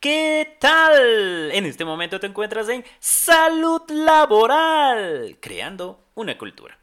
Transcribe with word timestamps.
¿Qué 0.00 0.56
tal? 0.60 1.50
En 1.50 1.66
este 1.66 1.84
momento 1.84 2.20
te 2.20 2.28
encuentras 2.28 2.68
en 2.68 2.84
Salud 3.00 3.82
Laboral, 3.88 5.38
creando 5.40 6.06
una 6.14 6.38
cultura. 6.38 6.78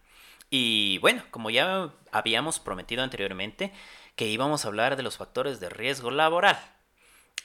Y 0.50 0.98
bueno, 0.98 1.24
como 1.32 1.50
ya 1.50 1.94
habíamos 2.12 2.60
prometido 2.60 3.04
anteriormente, 3.04 3.72
que 4.18 4.28
íbamos 4.28 4.66
a 4.66 4.68
hablar 4.68 4.98
de 4.98 5.04
los 5.04 5.16
factores 5.16 5.62
de 5.62 5.70
riesgo 5.70 6.12
laboral. 6.12 6.60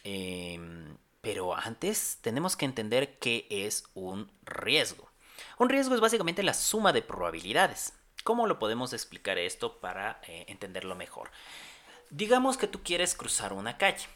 Em, 0.03 0.97
pero 1.21 1.54
antes 1.54 2.19
tenemos 2.21 2.57
que 2.57 2.65
entender 2.65 3.21
qué 3.21 3.47
es 3.49 3.85
un 3.95 4.29
riesgo. 4.43 5.09
Un 5.57 5.69
riesgo 5.69 5.95
es 5.95 6.01
básicamente 6.01 6.43
la 6.43 6.55
suma 6.55 6.93
de 6.93 7.03
probabilidades. 7.03 7.93
¿Cómo 8.25 8.49
lo 8.49 8.59
podemos 8.59 8.93
explicar 8.93 9.39
esto 9.39 9.79
para 9.79 10.21
eh, 10.27 10.47
entenderlo 10.49 10.97
mejor? 10.97 11.31
Digamos 12.11 12.57
que 12.57 12.67
tú 12.67 12.83
quieres 12.83 13.15
cruzar 13.15 13.53
una 13.53 13.79
calle 13.79 14.09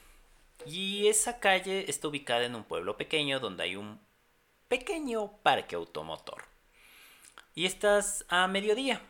y 0.66 1.08
esa 1.08 1.40
calle 1.40 1.84
está 1.88 2.08
ubicada 2.08 2.44
en 2.44 2.54
un 2.54 2.64
pueblo 2.64 2.96
pequeño 2.96 3.40
donde 3.40 3.64
hay 3.64 3.76
un 3.76 4.00
pequeño 4.68 5.38
parque 5.42 5.76
automotor. 5.76 6.44
Y 7.54 7.66
estás 7.66 8.24
a 8.28 8.46
mediodía. 8.48 9.00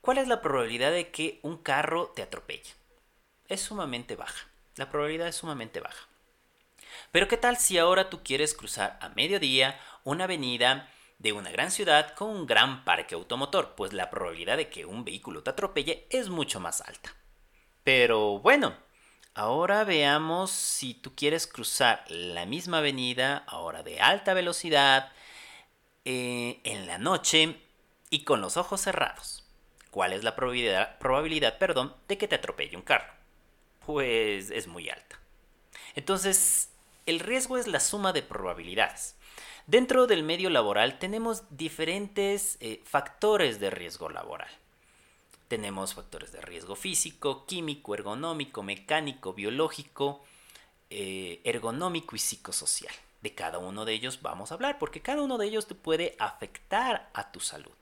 ¿Cuál 0.00 0.18
es 0.18 0.28
la 0.28 0.42
probabilidad 0.42 0.92
de 0.92 1.10
que 1.10 1.40
un 1.42 1.56
carro 1.56 2.12
te 2.14 2.22
atropelle? 2.22 2.74
Es 3.48 3.62
sumamente 3.62 4.16
baja. 4.16 4.48
La 4.76 4.90
probabilidad 4.90 5.28
es 5.28 5.36
sumamente 5.36 5.80
baja. 5.80 6.08
Pero 7.10 7.28
¿qué 7.28 7.36
tal 7.36 7.56
si 7.56 7.78
ahora 7.78 8.10
tú 8.10 8.22
quieres 8.22 8.54
cruzar 8.54 8.98
a 9.00 9.08
mediodía 9.10 9.80
una 10.04 10.24
avenida 10.24 10.90
de 11.18 11.32
una 11.32 11.50
gran 11.50 11.70
ciudad 11.70 12.14
con 12.14 12.28
un 12.28 12.46
gran 12.46 12.84
parque 12.84 13.14
automotor? 13.14 13.74
Pues 13.74 13.92
la 13.92 14.10
probabilidad 14.10 14.56
de 14.56 14.68
que 14.68 14.84
un 14.84 15.04
vehículo 15.04 15.42
te 15.42 15.50
atropelle 15.50 16.06
es 16.10 16.28
mucho 16.28 16.60
más 16.60 16.80
alta. 16.80 17.14
Pero 17.82 18.38
bueno, 18.38 18.76
ahora 19.34 19.84
veamos 19.84 20.50
si 20.50 20.94
tú 20.94 21.14
quieres 21.14 21.46
cruzar 21.46 22.04
la 22.08 22.46
misma 22.46 22.78
avenida, 22.78 23.44
ahora 23.46 23.82
de 23.82 24.00
alta 24.00 24.34
velocidad, 24.34 25.12
eh, 26.04 26.60
en 26.64 26.86
la 26.86 26.98
noche 26.98 27.56
y 28.10 28.24
con 28.24 28.40
los 28.40 28.56
ojos 28.56 28.80
cerrados. 28.80 29.44
¿Cuál 29.90 30.12
es 30.12 30.24
la 30.24 30.34
probabilidad, 30.34 31.58
perdón, 31.58 31.94
de 32.08 32.18
que 32.18 32.28
te 32.28 32.34
atropelle 32.36 32.76
un 32.76 32.82
carro? 32.82 33.12
Pues 33.86 34.50
es 34.50 34.66
muy 34.66 34.90
alta. 34.90 35.20
Entonces, 35.94 36.70
el 37.06 37.20
riesgo 37.20 37.58
es 37.58 37.66
la 37.66 37.80
suma 37.80 38.12
de 38.12 38.22
probabilidades. 38.22 39.16
Dentro 39.66 40.06
del 40.06 40.22
medio 40.22 40.50
laboral 40.50 40.98
tenemos 40.98 41.44
diferentes 41.50 42.58
eh, 42.60 42.82
factores 42.84 43.60
de 43.60 43.70
riesgo 43.70 44.10
laboral. 44.10 44.50
Tenemos 45.48 45.94
factores 45.94 46.32
de 46.32 46.40
riesgo 46.40 46.74
físico, 46.74 47.46
químico, 47.46 47.94
ergonómico, 47.94 48.62
mecánico, 48.62 49.34
biológico, 49.34 50.24
eh, 50.90 51.40
ergonómico 51.44 52.16
y 52.16 52.18
psicosocial. 52.18 52.94
De 53.20 53.34
cada 53.34 53.58
uno 53.58 53.84
de 53.84 53.94
ellos 53.94 54.20
vamos 54.22 54.50
a 54.50 54.54
hablar 54.54 54.78
porque 54.78 55.00
cada 55.00 55.22
uno 55.22 55.38
de 55.38 55.46
ellos 55.46 55.66
te 55.66 55.74
puede 55.74 56.14
afectar 56.18 57.10
a 57.14 57.32
tu 57.32 57.40
salud. 57.40 57.72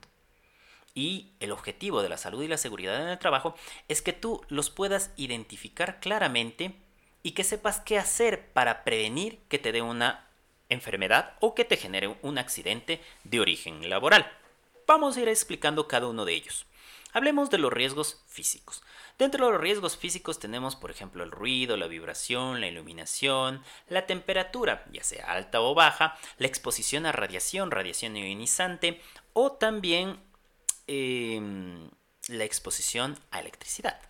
Y 0.95 1.31
el 1.41 1.53
objetivo 1.53 2.03
de 2.03 2.09
la 2.09 2.19
salud 2.19 2.43
y 2.43 2.49
la 2.49 2.59
seguridad 2.59 3.01
en 3.01 3.09
el 3.09 3.19
trabajo 3.19 3.55
es 3.89 4.03
que 4.03 4.13
tú 4.13 4.43
los 4.49 4.71
puedas 4.71 5.11
identificar 5.17 6.01
claramente 6.01 6.75
y 7.23 7.33
que 7.33 7.45
sepas 7.45 7.81
qué 7.81 7.99
hacer 7.99 8.49
para 8.53 8.85
prevenir 8.85 9.39
que 9.49 9.59
te 9.59 9.73
dé 9.73 9.81
una 9.81 10.29
enfermedad 10.69 11.35
o 11.41 11.55
que 11.55 11.65
te 11.65 11.77
genere 11.77 12.17
un 12.23 12.39
accidente 12.39 13.01
de 13.25 13.41
origen 13.41 13.89
laboral. 13.89 14.31
Vamos 14.87 15.17
a 15.17 15.23
ir 15.23 15.29
explicando 15.29 15.89
cada 15.89 16.09
uno 16.09 16.25
de 16.25 16.35
ellos. 16.35 16.67
Hablemos 17.13 17.51
de 17.51 17.59
los 17.59 17.73
riesgos 17.73 18.23
físicos. 18.27 18.83
Dentro 19.19 19.47
de 19.47 19.53
los 19.53 19.61
riesgos 19.61 19.97
físicos 19.97 20.39
tenemos, 20.39 20.77
por 20.77 20.91
ejemplo, 20.91 21.23
el 21.23 21.31
ruido, 21.31 21.77
la 21.77 21.87
vibración, 21.87 22.61
la 22.61 22.69
iluminación, 22.69 23.63
la 23.89 24.07
temperatura, 24.07 24.85
ya 24.93 25.05
sea 25.05 25.27
alta 25.27 25.61
o 25.61 25.75
baja, 25.75 26.19
la 26.39 26.47
exposición 26.47 27.05
a 27.05 27.13
radiación, 27.13 27.71
radiación 27.71 28.17
ionizante, 28.17 29.03
o 29.35 29.53
también 29.53 30.19
em, 30.87 31.91
la 32.29 32.45
exposición 32.45 33.19
a 33.31 33.41
electricidad. 33.41 34.01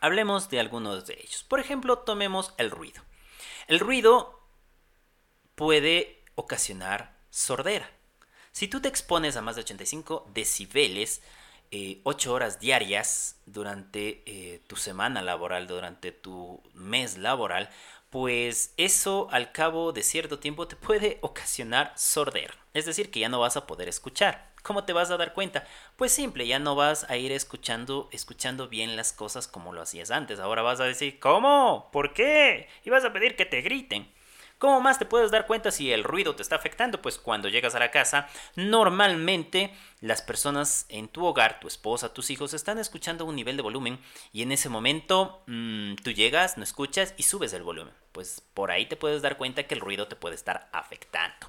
Hablemos 0.00 0.48
de 0.50 0.60
algunos 0.60 1.06
de 1.06 1.14
ellos. 1.14 1.44
Por 1.44 1.60
ejemplo, 1.60 1.98
tomemos 1.98 2.54
el 2.58 2.70
ruido. 2.70 3.02
El 3.66 3.80
ruido 3.80 4.40
puede 5.54 6.22
ocasionar 6.34 7.16
sordera. 7.30 7.90
Si 8.52 8.68
tú 8.68 8.80
te 8.80 8.88
expones 8.88 9.36
a 9.36 9.42
más 9.42 9.56
de 9.56 9.62
85 9.62 10.30
decibeles, 10.32 11.22
8 11.70 12.30
eh, 12.30 12.32
horas 12.32 12.60
diarias 12.60 13.40
durante 13.46 14.22
eh, 14.26 14.60
tu 14.66 14.76
semana 14.76 15.22
laboral, 15.22 15.66
durante 15.66 16.12
tu 16.12 16.62
mes 16.74 17.18
laboral, 17.18 17.68
pues 18.10 18.74
eso 18.76 19.28
al 19.32 19.50
cabo 19.52 19.92
de 19.92 20.02
cierto 20.02 20.38
tiempo 20.38 20.68
te 20.68 20.76
puede 20.76 21.18
ocasionar 21.20 21.92
sordera. 21.96 22.54
Es 22.72 22.86
decir, 22.86 23.10
que 23.10 23.20
ya 23.20 23.28
no 23.28 23.40
vas 23.40 23.56
a 23.56 23.66
poder 23.66 23.88
escuchar. 23.88 24.52
¿Cómo 24.62 24.84
te 24.84 24.92
vas 24.92 25.10
a 25.10 25.16
dar 25.16 25.34
cuenta? 25.34 25.66
Pues 25.96 26.12
simple, 26.12 26.46
ya 26.46 26.58
no 26.58 26.74
vas 26.74 27.04
a 27.10 27.16
ir 27.16 27.32
escuchando, 27.32 28.08
escuchando 28.12 28.68
bien 28.68 28.96
las 28.96 29.12
cosas 29.12 29.46
como 29.46 29.72
lo 29.72 29.82
hacías 29.82 30.10
antes. 30.10 30.40
Ahora 30.40 30.62
vas 30.62 30.80
a 30.80 30.84
decir, 30.84 31.18
¿cómo? 31.20 31.90
¿Por 31.92 32.14
qué? 32.14 32.68
Y 32.84 32.90
vas 32.90 33.04
a 33.04 33.12
pedir 33.12 33.36
que 33.36 33.44
te 33.44 33.60
griten. 33.60 34.10
¿Cómo 34.64 34.80
más 34.80 34.98
te 34.98 35.04
puedes 35.04 35.30
dar 35.30 35.46
cuenta 35.46 35.70
si 35.70 35.92
el 35.92 36.04
ruido 36.04 36.34
te 36.34 36.40
está 36.40 36.56
afectando? 36.56 37.02
Pues 37.02 37.18
cuando 37.18 37.50
llegas 37.50 37.74
a 37.74 37.78
la 37.78 37.90
casa, 37.90 38.28
normalmente 38.56 39.74
las 40.00 40.22
personas 40.22 40.86
en 40.88 41.08
tu 41.08 41.26
hogar, 41.26 41.60
tu 41.60 41.68
esposa, 41.68 42.14
tus 42.14 42.30
hijos, 42.30 42.54
están 42.54 42.78
escuchando 42.78 43.26
un 43.26 43.36
nivel 43.36 43.58
de 43.58 43.62
volumen 43.62 43.98
y 44.32 44.40
en 44.40 44.52
ese 44.52 44.70
momento 44.70 45.42
mm, 45.48 45.96
tú 45.96 46.12
llegas, 46.12 46.56
no 46.56 46.64
escuchas 46.64 47.12
y 47.18 47.24
subes 47.24 47.52
el 47.52 47.62
volumen. 47.62 47.92
Pues 48.12 48.40
por 48.54 48.70
ahí 48.70 48.86
te 48.86 48.96
puedes 48.96 49.20
dar 49.20 49.36
cuenta 49.36 49.64
que 49.64 49.74
el 49.74 49.82
ruido 49.82 50.08
te 50.08 50.16
puede 50.16 50.34
estar 50.34 50.70
afectando. 50.72 51.46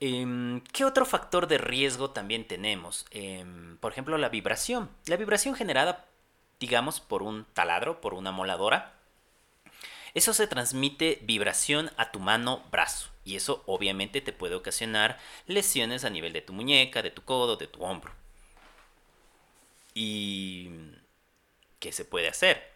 Em, 0.00 0.62
¿Qué 0.72 0.84
otro 0.84 1.06
factor 1.06 1.46
de 1.46 1.58
riesgo 1.58 2.10
también 2.10 2.44
tenemos? 2.44 3.06
Em, 3.12 3.76
por 3.76 3.92
ejemplo, 3.92 4.18
la 4.18 4.30
vibración. 4.30 4.90
La 5.06 5.16
vibración 5.16 5.54
generada, 5.54 6.06
digamos, 6.58 6.98
por 6.98 7.22
un 7.22 7.44
taladro, 7.54 8.00
por 8.00 8.14
una 8.14 8.32
moladora. 8.32 8.99
Eso 10.14 10.34
se 10.34 10.46
transmite 10.46 11.18
vibración 11.22 11.90
a 11.96 12.10
tu 12.10 12.18
mano, 12.20 12.64
brazo. 12.70 13.10
Y 13.24 13.36
eso 13.36 13.62
obviamente 13.66 14.20
te 14.20 14.32
puede 14.32 14.54
ocasionar 14.54 15.18
lesiones 15.46 16.04
a 16.04 16.10
nivel 16.10 16.32
de 16.32 16.42
tu 16.42 16.52
muñeca, 16.52 17.02
de 17.02 17.10
tu 17.10 17.22
codo, 17.22 17.56
de 17.56 17.66
tu 17.66 17.82
hombro. 17.82 18.12
¿Y 19.94 20.70
qué 21.78 21.92
se 21.92 22.04
puede 22.04 22.28
hacer? 22.28 22.70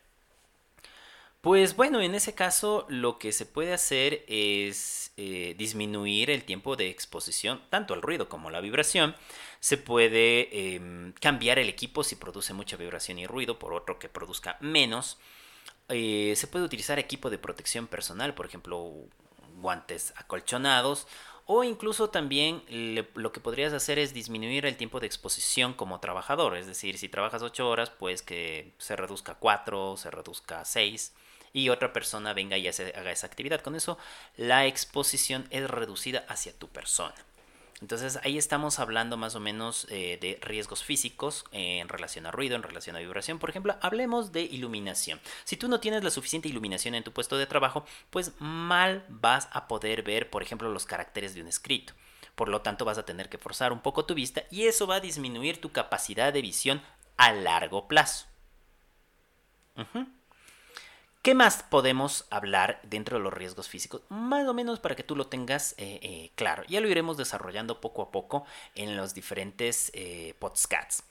Pues 1.44 1.76
bueno, 1.76 2.00
en 2.00 2.14
ese 2.14 2.34
caso 2.34 2.86
lo 2.88 3.18
que 3.18 3.30
se 3.30 3.44
puede 3.44 3.74
hacer 3.74 4.24
es 4.28 5.12
eh, 5.18 5.54
disminuir 5.58 6.30
el 6.30 6.44
tiempo 6.44 6.74
de 6.74 6.88
exposición, 6.88 7.60
tanto 7.68 7.92
al 7.92 8.00
ruido 8.00 8.30
como 8.30 8.48
a 8.48 8.50
la 8.50 8.62
vibración. 8.62 9.14
Se 9.60 9.76
puede 9.76 10.74
em, 10.74 11.12
cambiar 11.12 11.58
el 11.58 11.68
equipo 11.68 12.02
si 12.02 12.16
produce 12.16 12.54
mucha 12.54 12.78
vibración 12.78 13.18
y 13.18 13.26
ruido 13.26 13.58
por 13.58 13.74
otro 13.74 13.98
que 13.98 14.08
produzca 14.08 14.56
menos. 14.60 15.18
Eh, 15.88 16.34
se 16.36 16.46
puede 16.46 16.64
utilizar 16.64 16.98
equipo 16.98 17.30
de 17.30 17.38
protección 17.38 17.86
personal, 17.86 18.34
por 18.34 18.46
ejemplo, 18.46 18.92
guantes 19.60 20.12
acolchonados. 20.16 21.06
O 21.46 21.62
incluso 21.62 22.08
también 22.08 22.62
lo 23.14 23.32
que 23.32 23.40
podrías 23.40 23.74
hacer 23.74 23.98
es 23.98 24.14
disminuir 24.14 24.64
el 24.64 24.78
tiempo 24.78 24.98
de 24.98 25.06
exposición 25.06 25.74
como 25.74 26.00
trabajador. 26.00 26.56
Es 26.56 26.66
decir, 26.66 26.96
si 26.96 27.10
trabajas 27.10 27.42
8 27.42 27.68
horas, 27.68 27.90
pues 27.90 28.22
que 28.22 28.72
se 28.78 28.96
reduzca 28.96 29.32
a 29.32 29.38
4, 29.38 29.98
se 29.98 30.10
reduzca 30.10 30.60
a 30.60 30.64
6 30.64 31.12
y 31.52 31.68
otra 31.68 31.92
persona 31.92 32.32
venga 32.32 32.56
y 32.56 32.66
haga 32.66 33.12
esa 33.12 33.26
actividad. 33.26 33.60
Con 33.60 33.74
eso 33.74 33.98
la 34.36 34.66
exposición 34.66 35.46
es 35.50 35.70
reducida 35.70 36.24
hacia 36.28 36.52
tu 36.58 36.68
persona. 36.68 37.14
Entonces 37.80 38.18
ahí 38.22 38.38
estamos 38.38 38.78
hablando 38.78 39.16
más 39.16 39.34
o 39.34 39.40
menos 39.40 39.86
eh, 39.90 40.18
de 40.20 40.38
riesgos 40.40 40.82
físicos 40.82 41.44
eh, 41.52 41.80
en 41.80 41.88
relación 41.88 42.26
a 42.26 42.30
ruido, 42.30 42.56
en 42.56 42.62
relación 42.62 42.96
a 42.96 43.00
vibración. 43.00 43.38
Por 43.38 43.50
ejemplo, 43.50 43.76
hablemos 43.80 44.32
de 44.32 44.42
iluminación. 44.42 45.20
Si 45.44 45.56
tú 45.56 45.68
no 45.68 45.80
tienes 45.80 46.04
la 46.04 46.10
suficiente 46.10 46.48
iluminación 46.48 46.94
en 46.94 47.04
tu 47.04 47.12
puesto 47.12 47.36
de 47.36 47.46
trabajo, 47.46 47.84
pues 48.10 48.32
mal 48.38 49.04
vas 49.08 49.48
a 49.50 49.68
poder 49.68 50.02
ver, 50.02 50.30
por 50.30 50.42
ejemplo, 50.42 50.70
los 50.70 50.86
caracteres 50.86 51.34
de 51.34 51.42
un 51.42 51.48
escrito. 51.48 51.94
Por 52.34 52.48
lo 52.48 52.62
tanto, 52.62 52.84
vas 52.84 52.98
a 52.98 53.04
tener 53.04 53.28
que 53.28 53.38
forzar 53.38 53.72
un 53.72 53.80
poco 53.80 54.04
tu 54.04 54.14
vista 54.14 54.44
y 54.50 54.64
eso 54.64 54.86
va 54.86 54.96
a 54.96 55.00
disminuir 55.00 55.60
tu 55.60 55.72
capacidad 55.72 56.32
de 56.32 56.42
visión 56.42 56.82
a 57.16 57.32
largo 57.32 57.86
plazo. 57.86 58.26
¿Qué 61.24 61.32
más 61.32 61.62
podemos 61.62 62.26
hablar 62.28 62.80
dentro 62.82 63.16
de 63.16 63.24
los 63.24 63.32
riesgos 63.32 63.66
físicos? 63.66 64.02
Más 64.10 64.46
o 64.46 64.52
menos 64.52 64.78
para 64.78 64.94
que 64.94 65.02
tú 65.02 65.16
lo 65.16 65.28
tengas 65.28 65.72
eh, 65.78 65.98
eh, 66.02 66.30
claro. 66.34 66.64
Ya 66.68 66.82
lo 66.82 66.88
iremos 66.88 67.16
desarrollando 67.16 67.80
poco 67.80 68.02
a 68.02 68.10
poco 68.10 68.44
en 68.74 68.94
los 68.98 69.14
diferentes 69.14 69.90
eh, 69.94 70.34
podcasts. 70.38 71.02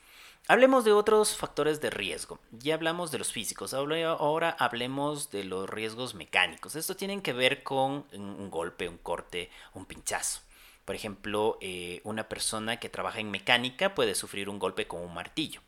Hablemos 0.48 0.86
de 0.86 0.92
otros 0.92 1.36
factores 1.36 1.82
de 1.82 1.90
riesgo. 1.90 2.38
Ya 2.52 2.76
hablamos 2.76 3.10
de 3.10 3.18
los 3.18 3.32
físicos, 3.32 3.74
ahora 3.74 4.56
hablemos 4.60 5.32
de 5.32 5.46
los 5.46 5.68
riesgos 5.68 6.14
mecánicos. 6.14 6.76
Esto 6.76 6.96
tiene 6.96 7.20
que 7.24 7.34
ver 7.34 7.64
con 7.64 8.06
un 8.14 8.52
golpe, 8.52 8.88
un 8.88 9.00
corte, 9.00 9.50
un 9.74 9.88
pinchazo. 9.88 10.42
Por 10.86 10.94
ejemplo, 10.94 11.58
una 12.04 12.30
persona 12.30 12.80
que 12.80 12.88
trabaja 12.88 13.20
en 13.20 13.32
mecánica 13.32 13.96
puede 13.96 14.14
sufrir 14.14 14.48
un 14.48 14.60
golpe 14.60 14.86
con 14.88 15.02
un 15.02 15.16
martillo. 15.16 15.62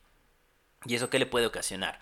¿Y 0.85 0.93
eso 0.93 1.09
qué 1.09 1.17
le 1.17 1.25
puede 1.25 1.47
ocasionar? 1.47 1.99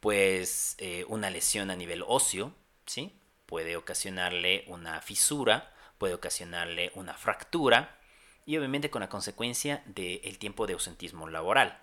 Pues 0.00 0.76
eh, 0.78 1.04
una 1.08 1.30
lesión 1.30 1.70
a 1.70 1.76
nivel 1.76 2.04
óseo, 2.06 2.54
¿sí? 2.86 3.12
puede 3.46 3.76
ocasionarle 3.76 4.64
una 4.66 5.00
fisura, 5.00 5.72
puede 5.96 6.14
ocasionarle 6.14 6.92
una 6.94 7.14
fractura 7.14 7.98
y 8.44 8.56
obviamente 8.56 8.90
con 8.90 9.00
la 9.00 9.08
consecuencia 9.08 9.82
del 9.86 10.38
tiempo 10.38 10.66
de 10.66 10.74
ausentismo 10.74 11.28
laboral. 11.28 11.80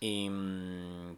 Em, 0.00 1.16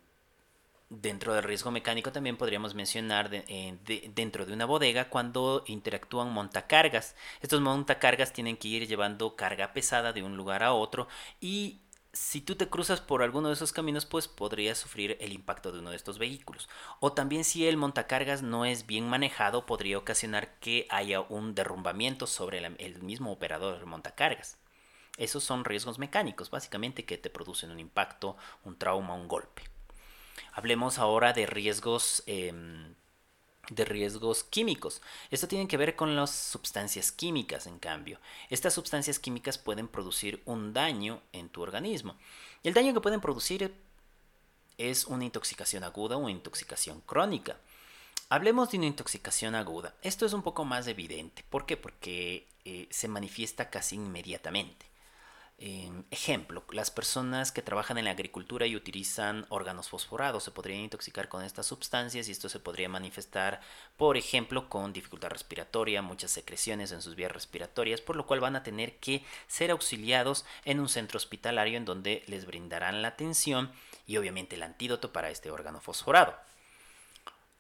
dentro 0.89 1.35
del 1.35 1.45
riesgo 1.45 1.71
mecánico 1.71 2.13
también 2.13 2.37
podríamos 2.37 2.75
mencionar 2.75 3.29
eh, 3.33 3.79
dentro 4.15 4.47
de 4.47 4.53
una 4.53 4.65
bodega 4.65 5.11
cuando 5.11 5.65
interactúan 5.67 6.33
montacargas. 6.33 7.15
Estos 7.43 7.61
montacargas 7.61 8.33
tienen 8.33 8.57
que 8.57 8.69
ir 8.69 8.89
llevando 8.89 9.37
carga 9.37 9.73
pesada 9.73 10.13
de 10.13 10.23
un 10.23 10.37
lugar 10.37 10.63
a 10.63 10.73
otro 10.73 11.09
y 11.41 11.81
si 12.13 12.41
tú 12.41 12.57
te 12.57 12.69
cruzas 12.69 13.01
por 13.01 13.23
alguno 13.23 13.49
de 13.49 13.55
esos 13.55 13.73
caminos, 13.73 14.07
pues 14.07 14.27
podrías 14.27 14.79
sufrir 14.79 15.17
el 15.21 15.33
impacto 15.33 15.71
de 15.71 15.79
uno 15.79 15.91
de 15.91 15.97
estos 15.97 16.19
vehículos. 16.19 16.69
O 16.99 17.13
también 17.13 17.45
si 17.45 17.67
el 17.67 17.77
montacargas 17.77 18.43
no 18.43 18.65
es 18.65 18.87
bien 18.87 19.09
manejado, 19.09 19.67
podría 19.67 19.99
ocasionar 19.99 20.59
que 20.59 20.87
haya 20.91 21.21
un 21.21 21.55
derrumbamiento 21.55 22.27
sobre 22.27 22.59
el 22.59 23.03
mismo 23.03 23.33
operador 23.33 23.79
del 23.79 23.87
montacargas. 23.87 24.59
Esos 25.17 25.45
son 25.45 25.65
riesgos 25.65 25.99
mecánicos, 25.99 26.51
básicamente 26.51 27.05
que 27.05 27.19
te 27.19 27.31
producen 27.31 27.71
un 27.71 27.79
impacto, 27.79 28.37
un 28.65 28.77
trauma, 28.77 29.15
un 29.15 29.29
golpe. 29.29 29.63
Hablemos 30.53 30.99
ahora 30.99 31.33
de 31.33 31.47
riesgos 31.47 32.23
em, 32.27 32.95
de 33.69 33.85
riesgos 33.85 34.45
químicos. 34.45 35.01
Esto 35.31 35.49
tiene 35.49 35.69
que 35.69 35.77
ver 35.77 35.97
con 35.97 36.17
las 36.17 36.31
sustancias 36.31 37.13
químicas, 37.13 37.67
en 37.67 37.79
cambio. 37.79 38.19
Estas 38.49 38.75
sustancias 38.75 39.19
químicas 39.19 39.59
pueden 39.59 39.89
producir 39.89 40.43
un 40.45 40.73
daño 40.73 41.23
en 41.33 41.49
tu 41.49 41.63
organismo. 41.63 42.17
El 42.65 42.75
daño 42.75 42.93
que 42.95 43.01
pueden 43.01 43.21
producir 43.21 43.75
es 44.79 45.05
una 45.05 45.25
intoxicación 45.25 45.85
aguda 45.85 46.17
o 46.17 46.29
intoxicación 46.29 47.01
crónica. 47.03 47.59
Hablemos 48.29 48.71
de 48.71 48.79
una 48.79 48.87
intoxicación 48.87 49.55
aguda. 49.55 49.95
Esto 50.03 50.25
es 50.25 50.33
un 50.33 50.43
poco 50.43 50.65
más 50.65 50.87
evidente. 50.87 51.45
¿Por 51.51 51.67
qué? 51.67 51.77
Porque 51.77 52.47
eh, 52.65 52.89
se 52.91 53.09
manifiesta 53.09 53.71
casi 53.71 53.97
inmediatamente. 53.97 54.90
Em, 55.63 56.05
ejemplo, 56.11 56.65
las 56.73 56.91
personas 56.91 57.53
que 57.53 57.61
trabajan 57.61 57.99
en 57.99 58.07
la 58.07 58.13
agricultura 58.13 58.67
y 58.67 58.77
utilizan 58.77 59.45
órganos 59.51 59.91
fosforados 59.91 60.43
se 60.45 60.51
podrían 60.53 60.81
intoxicar 60.81 61.29
con 61.29 61.45
estas 61.45 61.67
sustancias 61.67 62.29
y 62.29 62.33
esto 62.33 62.49
se 62.49 62.61
podría 62.61 62.89
manifestar, 62.89 63.61
por 63.99 64.17
ejemplo, 64.17 64.71
con 64.71 64.95
dificultad 64.95 65.29
respiratoria, 65.29 66.01
muchas 66.01 66.31
secreciones 66.31 66.93
en 66.93 67.03
sus 67.03 67.15
vías 67.15 67.31
respiratorias, 67.31 68.01
por 68.01 68.17
lo 68.17 68.27
cual 68.27 68.41
van 68.41 68.57
a 68.57 68.63
tener 68.63 68.97
que 69.01 69.23
ser 69.49 69.71
auxiliados 69.71 70.47
en 70.65 70.81
un 70.81 70.89
centro 70.89 71.19
hospitalario 71.19 71.77
en 71.77 71.85
donde 71.85 72.25
les 72.27 72.47
brindarán 72.47 73.03
la 73.03 73.09
atención 73.09 73.71
y 74.07 74.17
obviamente 74.17 74.57
el 74.57 74.63
antídoto 74.63 75.13
para 75.13 75.29
este 75.29 75.51
órgano 75.51 75.83
fosforado. 75.83 76.35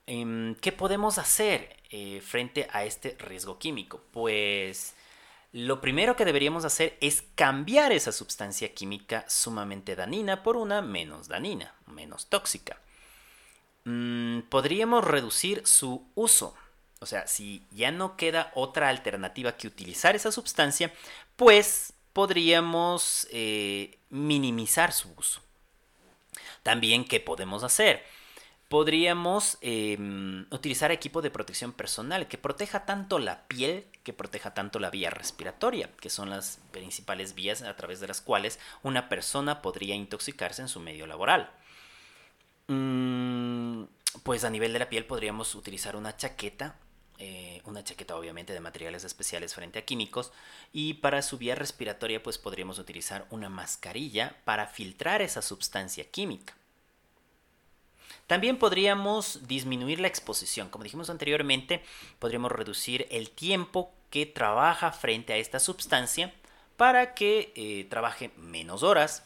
Em, 0.06 0.55
¿Qué 0.55 0.73
podemos 0.73 1.19
hacer 1.19 1.76
eh, 1.91 2.23
frente 2.23 2.67
a 2.73 2.82
este 2.85 3.14
riesgo 3.19 3.58
químico? 3.58 4.03
Pues 4.11 4.94
lo 5.52 5.81
primero 5.81 6.14
que 6.14 6.25
deberíamos 6.25 6.64
hacer 6.64 6.97
es 7.00 7.25
cambiar 7.35 7.93
esa 7.93 8.12
sustancia 8.12 8.73
química 8.73 9.25
sumamente 9.29 9.97
danina 9.97 10.43
por 10.43 10.56
una 10.56 10.81
menos 10.81 11.29
danina, 11.29 11.75
menos 11.87 12.26
tóxica. 12.26 12.79
Mm, 13.85 14.43
podríamos 14.43 15.05
reducir 15.05 15.67
su 15.67 16.06
uso. 16.14 16.55
O 17.00 17.06
sea, 17.06 17.26
si 17.26 17.64
ya 17.73 17.91
no 17.91 18.17
queda 18.17 18.52
otra 18.55 18.91
alternativa 18.91 19.56
que 19.56 19.67
utilizar 19.67 20.14
esa 20.14 20.31
sustancia, 20.31 20.93
pues 21.37 21.94
podríamos 22.12 23.26
eh, 23.31 23.99
minimizar 24.11 24.93
su 24.93 25.12
uso. 25.17 25.41
También, 26.62 27.05
¿qué 27.05 27.19
podemos 27.19 27.64
hacer? 27.64 28.05
Podríamos 28.70 29.58
em, 29.62 30.46
utilizar 30.52 30.93
equipo 30.93 31.22
de 31.22 31.32
protección 31.32 31.72
personal 31.72 32.28
que 32.28 32.38
proteja 32.38 32.87
tanto 32.87 33.19
la 33.19 33.49
piel, 33.49 33.84
que 34.05 34.12
proteja 34.12 34.55
tanto 34.55 34.78
la 34.78 34.90
vía 34.90 35.11
respiratoria, 35.11 35.90
que 36.00 36.08
son 36.08 36.31
las 36.31 36.61
principales 36.70 37.34
vías 37.34 37.62
a 37.62 37.75
través 37.75 37.99
de 37.99 38.06
las 38.06 38.20
cuales 38.20 38.61
una 38.84 39.08
persona 39.08 39.61
podría 39.61 39.96
intoxicarse 39.96 40.62
en 40.62 40.69
su 40.69 40.78
medio 40.78 41.08
laboral. 41.08 41.50
Mm, 42.69 43.87
pues 44.22 44.44
a 44.44 44.50
nivel 44.50 44.72
de 44.72 44.78
la 44.78 44.88
piel 44.88 45.05
podríamos 45.05 45.56
utilizar 45.56 45.96
una 45.96 46.17
chaqueta, 46.17 46.76
eh, 47.19 47.62
una 47.64 47.82
chaqueta 47.82 48.14
obviamente 48.14 48.52
de 48.52 48.61
materiales 48.61 49.02
especiales 49.02 49.52
frente 49.52 49.81
a 49.81 49.84
químicos, 49.84 50.31
y 50.72 50.94
para 50.94 51.22
su 51.22 51.38
vía 51.38 51.56
respiratoria 51.56 52.22
pues 52.22 52.38
podríamos 52.38 52.78
utilizar 52.78 53.26
una 53.31 53.49
mascarilla 53.49 54.37
para 54.44 54.69
filtrar 54.69 55.22
esa 55.22 55.43
sustancia 55.43 56.08
química. 56.08 56.60
También 58.31 58.59
podríamos 58.59 59.49
disminuir 59.49 59.99
la 59.99 60.06
exposición. 60.06 60.69
Como 60.69 60.85
dijimos 60.85 61.11
anteriormente, 61.11 61.82
podríamos 62.21 62.53
reducir 62.53 63.09
el 63.11 63.29
tiempo 63.29 63.91
que 64.09 64.25
trabaja 64.25 64.93
frente 64.93 65.32
a 65.32 65.37
esta 65.37 65.59
sustancia 65.59 66.32
para 66.77 67.15
que 67.15 67.53
eh, 67.56 67.88
trabaje 67.91 68.31
menos 68.37 68.85
horas. 68.85 69.25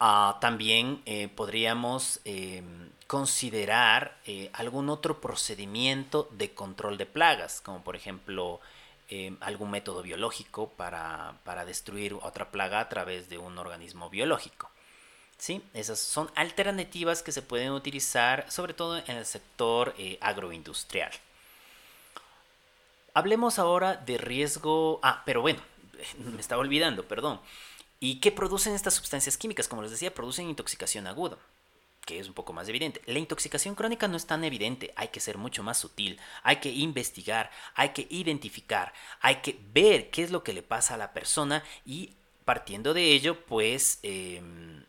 Ah, 0.00 0.38
también 0.40 1.02
eh, 1.06 1.28
podríamos 1.28 2.18
em, 2.24 2.90
considerar 3.06 4.18
eh, 4.26 4.50
algún 4.52 4.88
otro 4.88 5.20
procedimiento 5.20 6.28
de 6.32 6.52
control 6.52 6.98
de 6.98 7.06
plagas, 7.06 7.60
como 7.60 7.84
por 7.84 7.94
ejemplo 7.94 8.60
em, 9.08 9.36
algún 9.40 9.70
método 9.70 10.02
biológico 10.02 10.68
para, 10.70 11.38
para 11.44 11.64
destruir 11.64 12.14
otra 12.14 12.50
plaga 12.50 12.80
a 12.80 12.88
través 12.88 13.28
de 13.28 13.38
un 13.38 13.56
organismo 13.56 14.10
biológico. 14.10 14.73
¿Sí? 15.38 15.62
Esas 15.74 15.98
son 15.98 16.30
alternativas 16.34 17.22
que 17.22 17.32
se 17.32 17.42
pueden 17.42 17.72
utilizar 17.72 18.50
sobre 18.50 18.74
todo 18.74 18.98
en 18.98 19.16
el 19.16 19.26
sector 19.26 19.94
eh, 19.98 20.18
agroindustrial. 20.20 21.12
Hablemos 23.14 23.58
ahora 23.58 23.96
de 23.96 24.18
riesgo... 24.18 24.98
Ah, 25.02 25.22
pero 25.24 25.40
bueno, 25.40 25.60
me 26.18 26.40
estaba 26.40 26.60
olvidando, 26.60 27.04
perdón. 27.04 27.40
¿Y 28.00 28.20
qué 28.20 28.32
producen 28.32 28.74
estas 28.74 28.94
sustancias 28.94 29.36
químicas? 29.36 29.68
Como 29.68 29.82
les 29.82 29.90
decía, 29.90 30.12
producen 30.12 30.48
intoxicación 30.48 31.06
aguda, 31.06 31.38
que 32.04 32.18
es 32.18 32.28
un 32.28 32.34
poco 32.34 32.52
más 32.52 32.68
evidente. 32.68 33.00
La 33.06 33.18
intoxicación 33.18 33.74
crónica 33.74 34.08
no 34.08 34.16
es 34.16 34.26
tan 34.26 34.44
evidente, 34.44 34.92
hay 34.96 35.08
que 35.08 35.20
ser 35.20 35.38
mucho 35.38 35.62
más 35.62 35.78
sutil, 35.78 36.20
hay 36.42 36.56
que 36.56 36.70
investigar, 36.70 37.50
hay 37.74 37.90
que 37.90 38.06
identificar, 38.10 38.92
hay 39.20 39.36
que 39.36 39.58
ver 39.72 40.10
qué 40.10 40.22
es 40.22 40.30
lo 40.30 40.42
que 40.42 40.52
le 40.52 40.62
pasa 40.62 40.94
a 40.94 40.98
la 40.98 41.12
persona 41.12 41.62
y 41.86 42.12
partiendo 42.44 42.94
de 42.94 43.12
ello, 43.12 43.44
pues... 43.46 44.00
Em, 44.02 44.84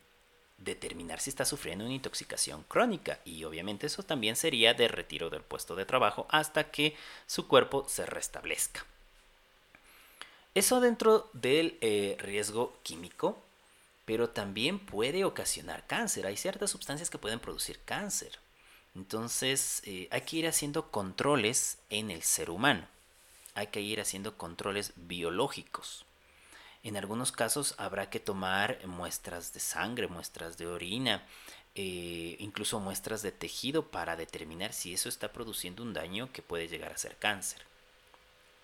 determinar 0.58 1.20
si 1.20 1.30
está 1.30 1.46
sufriendo 1.46 1.86
una 1.86 1.94
intoxicación 1.94 2.64
crónica 2.64 3.20
y 3.26 3.44
obviamente 3.44 3.88
eso 3.88 4.04
también 4.04 4.36
sería 4.36 4.74
de 4.74 4.88
retiro 4.88 5.30
del 5.30 5.42
puesto 5.42 5.76
de 5.76 5.86
trabajo 5.86 6.28
hasta 6.30 6.72
que 6.72 6.96
su 7.28 7.48
cuerpo 7.48 7.86
se 7.88 8.06
restablezca. 8.06 8.86
Eso 10.54 10.80
dentro 10.80 11.30
del 11.34 11.78
eh, 11.82 12.16
riesgo 12.20 12.80
químico, 12.82 13.38
pero 14.06 14.30
también 14.30 14.80
puede 14.80 15.26
ocasionar 15.26 15.86
cáncer. 15.86 16.26
Hay 16.26 16.38
ciertas 16.38 16.72
sustancias 16.72 17.10
que 17.10 17.18
pueden 17.18 17.42
producir 17.42 17.80
cáncer. 17.84 18.40
Entonces 18.96 19.82
eh, 19.84 20.08
hay 20.12 20.22
que 20.22 20.38
ir 20.38 20.48
haciendo 20.48 20.90
controles 20.92 21.80
en 21.90 22.10
el 22.10 22.24
ser 22.24 22.50
humano. 22.50 22.88
Hay 23.54 23.68
que 23.68 23.82
ir 23.82 24.00
haciendo 24.00 24.38
controles 24.38 24.94
biológicos. 24.96 26.05
En 26.86 26.98
algunos 26.98 27.32
casos 27.32 27.74
habrá 27.80 28.12
que 28.12 28.20
tomar 28.20 28.78
muestras 28.86 29.54
de 29.54 29.60
sangre, 29.60 30.08
muestras 30.08 30.56
de 30.56 30.68
orina, 30.68 31.26
eh, 31.74 32.36
incluso 32.38 32.80
muestras 32.80 33.24
de 33.24 33.32
tejido 33.32 33.90
para 33.90 34.16
determinar 34.16 34.72
si 34.72 34.94
eso 34.94 35.10
está 35.10 35.34
produciendo 35.34 35.82
un 35.82 35.94
daño 35.94 36.32
que 36.32 36.44
puede 36.44 36.68
llegar 36.68 36.92
a 36.92 36.98
ser 37.00 37.18
cáncer. 37.18 37.64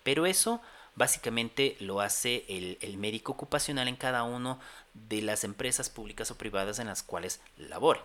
Pero 0.04 0.24
eso 0.24 0.62
básicamente 0.94 1.76
lo 1.80 2.00
hace 2.00 2.44
el, 2.48 2.78
el 2.80 2.96
médico 2.96 3.32
ocupacional 3.32 3.88
en 3.88 3.96
cada 3.96 4.22
una 4.22 4.60
de 4.94 5.20
las 5.20 5.42
empresas 5.42 5.90
públicas 5.90 6.30
o 6.30 6.38
privadas 6.38 6.78
en 6.78 6.86
las 6.86 7.02
cuales 7.02 7.40
labore. 7.56 8.02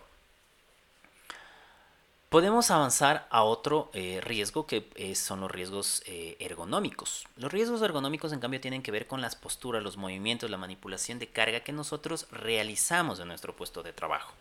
Podemos 2.28 2.70
avanzar 2.70 3.26
a 3.30 3.42
otro 3.42 3.90
eh, 3.94 4.20
riesgo 4.22 4.66
que 4.66 4.90
eh, 4.96 5.14
son 5.14 5.40
los 5.40 5.50
riesgos 5.50 6.02
eh, 6.04 6.36
ergonómicos. 6.40 7.26
Los 7.36 7.50
riesgos 7.50 7.80
ergonómicos 7.80 8.34
en 8.34 8.40
cambio 8.40 8.60
tienen 8.60 8.82
que 8.82 8.90
ver 8.90 9.06
con 9.06 9.22
las 9.22 9.34
posturas, 9.34 9.82
los 9.82 9.96
movimientos, 9.96 10.50
la 10.50 10.58
manipulación 10.58 11.18
de 11.18 11.28
carga 11.28 11.60
que 11.60 11.72
nosotros 11.72 12.26
realizamos 12.30 13.18
en 13.18 13.28
nuestro 13.28 13.56
puesto 13.56 13.82
de 13.82 13.94
trabajo. 13.94 14.34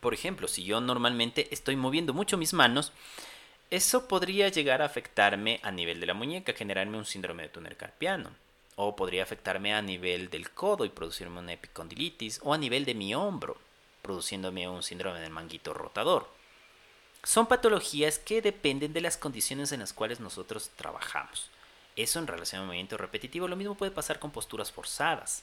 Por 0.00 0.14
ejemplo, 0.14 0.48
si 0.48 0.64
yo 0.64 0.80
normalmente 0.80 1.52
estoy 1.52 1.76
moviendo 1.76 2.14
mucho 2.14 2.38
mis 2.38 2.54
manos, 2.54 2.92
eso 3.70 4.08
podría 4.08 4.48
llegar 4.48 4.80
a 4.80 4.86
afectarme 4.86 5.60
a 5.62 5.70
nivel 5.70 6.00
de 6.00 6.06
la 6.06 6.14
muñeca, 6.14 6.54
generarme 6.54 6.96
un 6.96 7.04
síndrome 7.04 7.42
de 7.42 7.48
túnel 7.50 7.76
carpiano. 7.76 8.30
O 8.76 8.96
podría 8.96 9.24
afectarme 9.24 9.74
a 9.74 9.82
nivel 9.82 10.30
del 10.30 10.50
codo 10.52 10.86
y 10.86 10.88
producirme 10.88 11.40
una 11.40 11.52
epicondilitis. 11.52 12.40
O 12.42 12.54
a 12.54 12.58
nivel 12.58 12.86
de 12.86 12.94
mi 12.94 13.14
hombro, 13.14 13.58
produciéndome 14.02 14.68
un 14.68 14.82
síndrome 14.82 15.20
del 15.20 15.30
manguito 15.30 15.74
rotador. 15.74 16.28
Son 17.22 17.46
patologías 17.46 18.18
que 18.18 18.42
dependen 18.42 18.92
de 18.92 19.00
las 19.00 19.16
condiciones 19.16 19.72
en 19.72 19.80
las 19.80 19.92
cuales 19.92 20.20
nosotros 20.20 20.70
trabajamos. 20.76 21.50
Eso 21.96 22.18
en 22.18 22.26
relación 22.26 22.62
al 22.62 22.66
movimiento 22.66 22.96
repetitivo, 22.96 23.48
lo 23.48 23.56
mismo 23.56 23.74
puede 23.74 23.90
pasar 23.90 24.18
con 24.18 24.30
posturas 24.30 24.72
forzadas, 24.72 25.42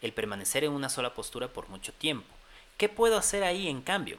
el 0.00 0.12
permanecer 0.12 0.64
en 0.64 0.72
una 0.72 0.88
sola 0.88 1.14
postura 1.14 1.48
por 1.48 1.68
mucho 1.68 1.92
tiempo. 1.92 2.34
¿Qué 2.76 2.88
puedo 2.88 3.18
hacer 3.18 3.42
ahí 3.42 3.68
en 3.68 3.82
cambio? 3.82 4.18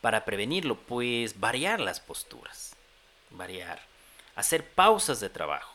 para 0.00 0.24
prevenirlo? 0.24 0.76
Pues 0.76 1.38
variar 1.38 1.80
las 1.80 2.00
posturas, 2.00 2.74
variar, 3.30 3.80
hacer 4.34 4.68
pausas 4.68 5.20
de 5.20 5.30
trabajo. 5.30 5.74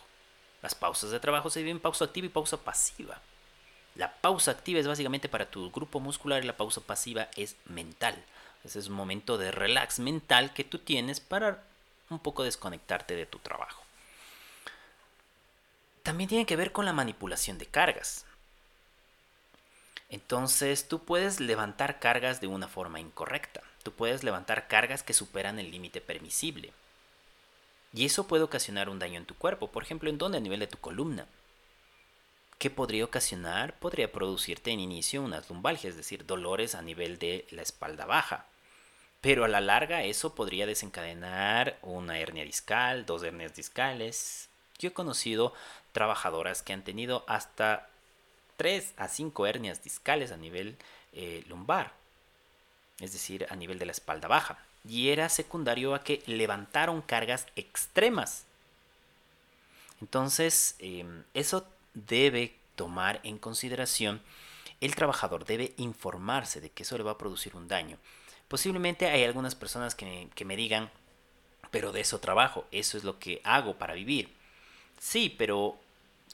Las 0.62 0.76
pausas 0.76 1.12
de 1.12 1.20
trabajo 1.20 1.50
se 1.50 1.60
dividen 1.60 1.78
en 1.78 1.82
pausa 1.82 2.06
activa 2.06 2.28
y 2.28 2.30
pausa 2.30 2.58
pasiva. 2.58 3.22
La 3.96 4.12
pausa 4.12 4.52
activa 4.52 4.80
es 4.80 4.88
básicamente 4.88 5.30
para 5.30 5.50
tu 5.50 5.70
grupo 5.72 6.00
muscular 6.00 6.44
y 6.44 6.48
la 6.48 6.58
pausa 6.58 6.82
pasiva 6.82 7.30
es 7.36 7.56
mental. 7.66 8.16
Ese 8.64 8.80
es 8.80 8.88
un 8.88 8.96
momento 8.96 9.38
de 9.38 9.52
relax 9.52 10.00
mental 10.00 10.54
que 10.54 10.64
tú 10.64 10.80
tienes 10.80 11.20
para 11.20 11.64
un 12.10 12.20
poco 12.20 12.44
desconectarte 12.44 13.16
de 13.16 13.26
tu 13.26 13.40
trabajo. 13.40 13.84
También 16.02 16.28
tiene 16.28 16.46
que 16.46 16.56
ver 16.56 16.72
con 16.72 16.86
la 16.86 16.94
manipulación 16.94 17.58
de 17.58 17.66
cargas. 17.66 18.26
Entonces 20.10 20.88
tú 20.88 21.00
puedes 21.00 21.40
levantar 21.40 22.00
cargas 22.00 22.42
de 22.42 22.48
una 22.48 22.68
forma 22.68 23.00
incorrecta. 23.00 23.62
Tú 23.84 23.92
puedes 23.94 24.24
levantar 24.24 24.68
cargas 24.68 25.04
que 25.04 25.14
superan 25.14 25.60
el 25.60 25.72
límite 25.72 26.02
permisible. 26.02 26.72
Y 27.94 28.06
eso 28.06 28.28
puede 28.28 28.44
ocasionar 28.44 28.90
un 28.90 29.00
daño 29.00 29.18
en 29.18 29.26
tu 29.26 29.36
cuerpo. 29.36 29.68
Por 29.68 29.84
ejemplo, 29.84 30.10
¿en 30.10 30.18
dónde? 30.18 30.40
A 30.40 30.42
nivel 30.42 30.60
de 30.60 30.68
tu 30.68 30.78
columna. 30.78 31.26
¿Qué 32.64 32.70
podría 32.70 33.04
ocasionar? 33.04 33.78
Podría 33.78 34.10
producirte 34.14 34.72
en 34.72 34.80
inicio 34.80 35.22
unas 35.22 35.50
lumbalgias, 35.50 35.92
es 35.92 35.98
decir, 35.98 36.26
dolores 36.26 36.76
a 36.76 36.82
nivel 36.82 37.20
de 37.20 37.46
la 37.52 37.62
espalda 37.62 38.06
baja. 38.06 38.46
Pero 39.20 39.44
a 39.44 39.50
la 39.50 39.60
larga 39.60 40.04
eso 40.04 40.34
podría 40.34 40.66
desencadenar 40.66 41.78
una 41.82 42.20
hernia 42.20 42.46
discal, 42.46 43.06
dos 43.06 43.22
hernias 43.22 43.54
discales. 43.54 44.48
Yo 44.80 44.88
he 44.88 44.94
conocido 44.94 45.54
trabajadoras 45.92 46.62
que 46.62 46.72
han 46.72 46.86
tenido 46.86 47.26
hasta 47.28 47.90
3 48.56 48.94
a 48.96 49.10
5 49.10 49.46
hernias 49.46 49.84
discales 49.84 50.32
a 50.32 50.38
nivel 50.38 50.78
eh, 51.12 51.44
lumbar, 51.50 51.92
es 53.02 53.12
decir, 53.12 53.46
a 53.50 53.58
nivel 53.58 53.78
de 53.78 53.88
la 53.88 53.92
espalda 53.92 54.30
baja. 54.30 54.58
Y 54.88 55.10
era 55.10 55.28
secundario 55.28 55.96
a 55.96 56.06
que 56.06 56.24
levantaron 56.28 57.02
cargas 57.02 57.46
extremas. 57.58 58.46
Entonces, 60.00 60.76
em, 60.80 61.24
eso 61.34 61.66
debe 61.94 62.56
tomar 62.76 63.20
en 63.24 63.38
consideración, 63.38 64.22
el 64.82 64.96
trabajador 64.96 65.46
debe 65.46 65.74
informarse 65.78 66.60
de 66.60 66.70
que 66.70 66.84
eso 66.84 66.98
le 66.98 67.04
va 67.04 67.12
a 67.12 67.18
producir 67.18 67.56
un 67.56 67.68
daño. 67.68 67.98
Posiblemente 68.48 69.08
hay 69.08 69.24
algunas 69.24 69.56
personas 69.56 69.96
que, 69.96 70.30
me 70.46 70.56
digan, 70.56 70.90
pero 71.72 71.92
de 71.92 72.02
eso 72.02 72.20
trabajo, 72.20 72.66
eso 72.72 72.98
es 72.98 73.04
lo 73.04 73.18
que 73.20 73.42
hago 73.44 73.76
para 73.78 73.94
vivir. 73.94 74.30
Sí, 75.00 75.34
pero 75.38 75.78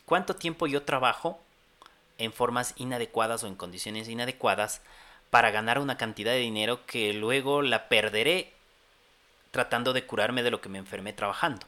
¿cuánto 0.05 0.35
tiempo 0.35 0.67
yo 0.67 0.83
trabajo 0.83 1.39
en 2.17 2.33
formas 2.33 2.73
inadecuadas 2.77 3.43
o 3.43 3.47
en 3.47 3.55
condiciones 3.55 4.09
inadecuadas 4.09 4.81
para 5.29 5.51
ganar 5.51 5.79
una 5.79 5.97
cantidad 5.97 6.31
de 6.31 6.39
dinero 6.39 6.85
que 6.85 7.13
luego 7.13 7.61
la 7.61 7.87
perderé 7.87 8.51
tratando 9.51 9.93
de 9.93 10.05
curarme 10.05 10.43
de 10.43 10.51
lo 10.51 10.61
que 10.61 10.69
me 10.69 10.79
enfermé 10.79 11.13
trabajando? 11.13 11.65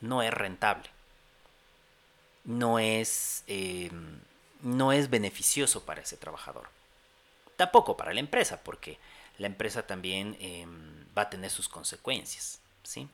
No 0.00 0.22
es 0.22 0.32
rentable. 0.32 0.93
No 2.44 2.78
es, 2.78 3.42
eh, 3.46 3.90
no 4.62 4.92
es 4.92 5.10
beneficioso 5.10 5.84
para 5.84 6.02
ese 6.02 6.16
trabajador. 6.16 6.68
Tampoco 7.56 7.96
para 7.96 8.12
la 8.12 8.20
empresa, 8.20 8.60
porque 8.62 8.98
la 9.38 9.46
empresa 9.46 9.86
también 9.86 10.36
em, 10.40 11.06
va 11.16 11.22
a 11.22 11.30
tener 11.30 11.50
sus 11.50 11.68
consecuencias, 11.68 12.60
¿sí? 12.82 13.08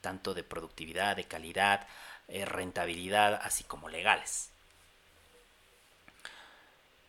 Tanto 0.00 0.34
de 0.34 0.42
productividad, 0.42 1.16
de 1.16 1.24
calidad, 1.24 1.86
eh, 2.28 2.44
rentabilidad, 2.44 3.40
así 3.42 3.64
como 3.64 3.88
legales. 3.88 4.50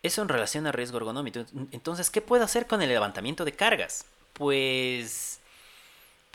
Eso 0.02 0.20
en 0.22 0.28
relación 0.28 0.66
a 0.66 0.72
riesgo 0.72 0.98
ergonómico. 0.98 1.44
Entonces, 1.72 2.10
¿qué 2.10 2.20
puedo 2.20 2.44
hacer 2.44 2.66
con 2.66 2.82
el 2.82 2.90
levantamiento 2.90 3.44
de 3.44 3.52
cargas? 3.52 4.04
Pues 4.34 5.40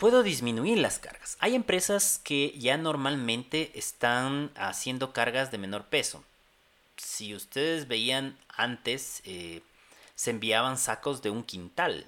puedo 0.00 0.22
disminuir 0.22 0.78
las 0.78 0.98
cargas. 0.98 1.36
Hay 1.40 1.54
empresas 1.54 2.18
que 2.24 2.58
ya 2.58 2.78
normalmente 2.78 3.70
están 3.74 4.50
haciendo 4.56 5.12
cargas 5.12 5.50
de 5.50 5.58
menor 5.58 5.84
peso. 5.84 6.24
Si 6.96 7.34
ustedes 7.34 7.86
veían 7.86 8.38
antes, 8.48 9.20
eh, 9.26 9.60
se 10.14 10.30
enviaban 10.30 10.78
sacos 10.78 11.20
de 11.20 11.28
un 11.28 11.44
quintal, 11.44 12.06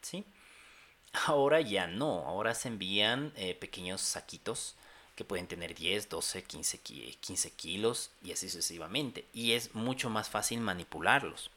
¿sí? 0.00 0.24
Ahora 1.26 1.60
ya 1.60 1.86
no, 1.86 2.26
ahora 2.26 2.54
se 2.54 2.66
envían 2.66 3.32
eh, 3.36 3.54
pequeños 3.54 4.00
saquitos 4.00 4.74
que 5.14 5.24
pueden 5.24 5.46
tener 5.46 5.74
10, 5.74 6.08
12, 6.08 6.42
15, 6.42 6.78
15 7.20 7.50
kilos 7.52 8.10
y 8.24 8.32
así 8.32 8.48
sucesivamente. 8.48 9.26
Y 9.32 9.52
es 9.52 9.74
mucho 9.74 10.10
más 10.10 10.28
fácil 10.28 10.60
manipularlos, 10.60 11.50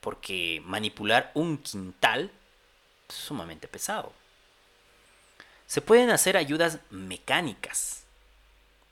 porque 0.00 0.60
manipular 0.64 1.30
un 1.34 1.58
quintal 1.58 2.32
es 3.08 3.14
sumamente 3.14 3.68
pesado. 3.68 4.12
Se 5.74 5.80
pueden 5.80 6.10
hacer 6.10 6.36
ayudas 6.36 6.78
mecánicas, 6.90 8.04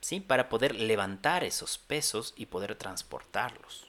¿sí? 0.00 0.18
Para 0.18 0.48
poder 0.48 0.74
levantar 0.74 1.44
esos 1.44 1.78
pesos 1.78 2.34
y 2.36 2.46
poder 2.46 2.74
transportarlos. 2.74 3.86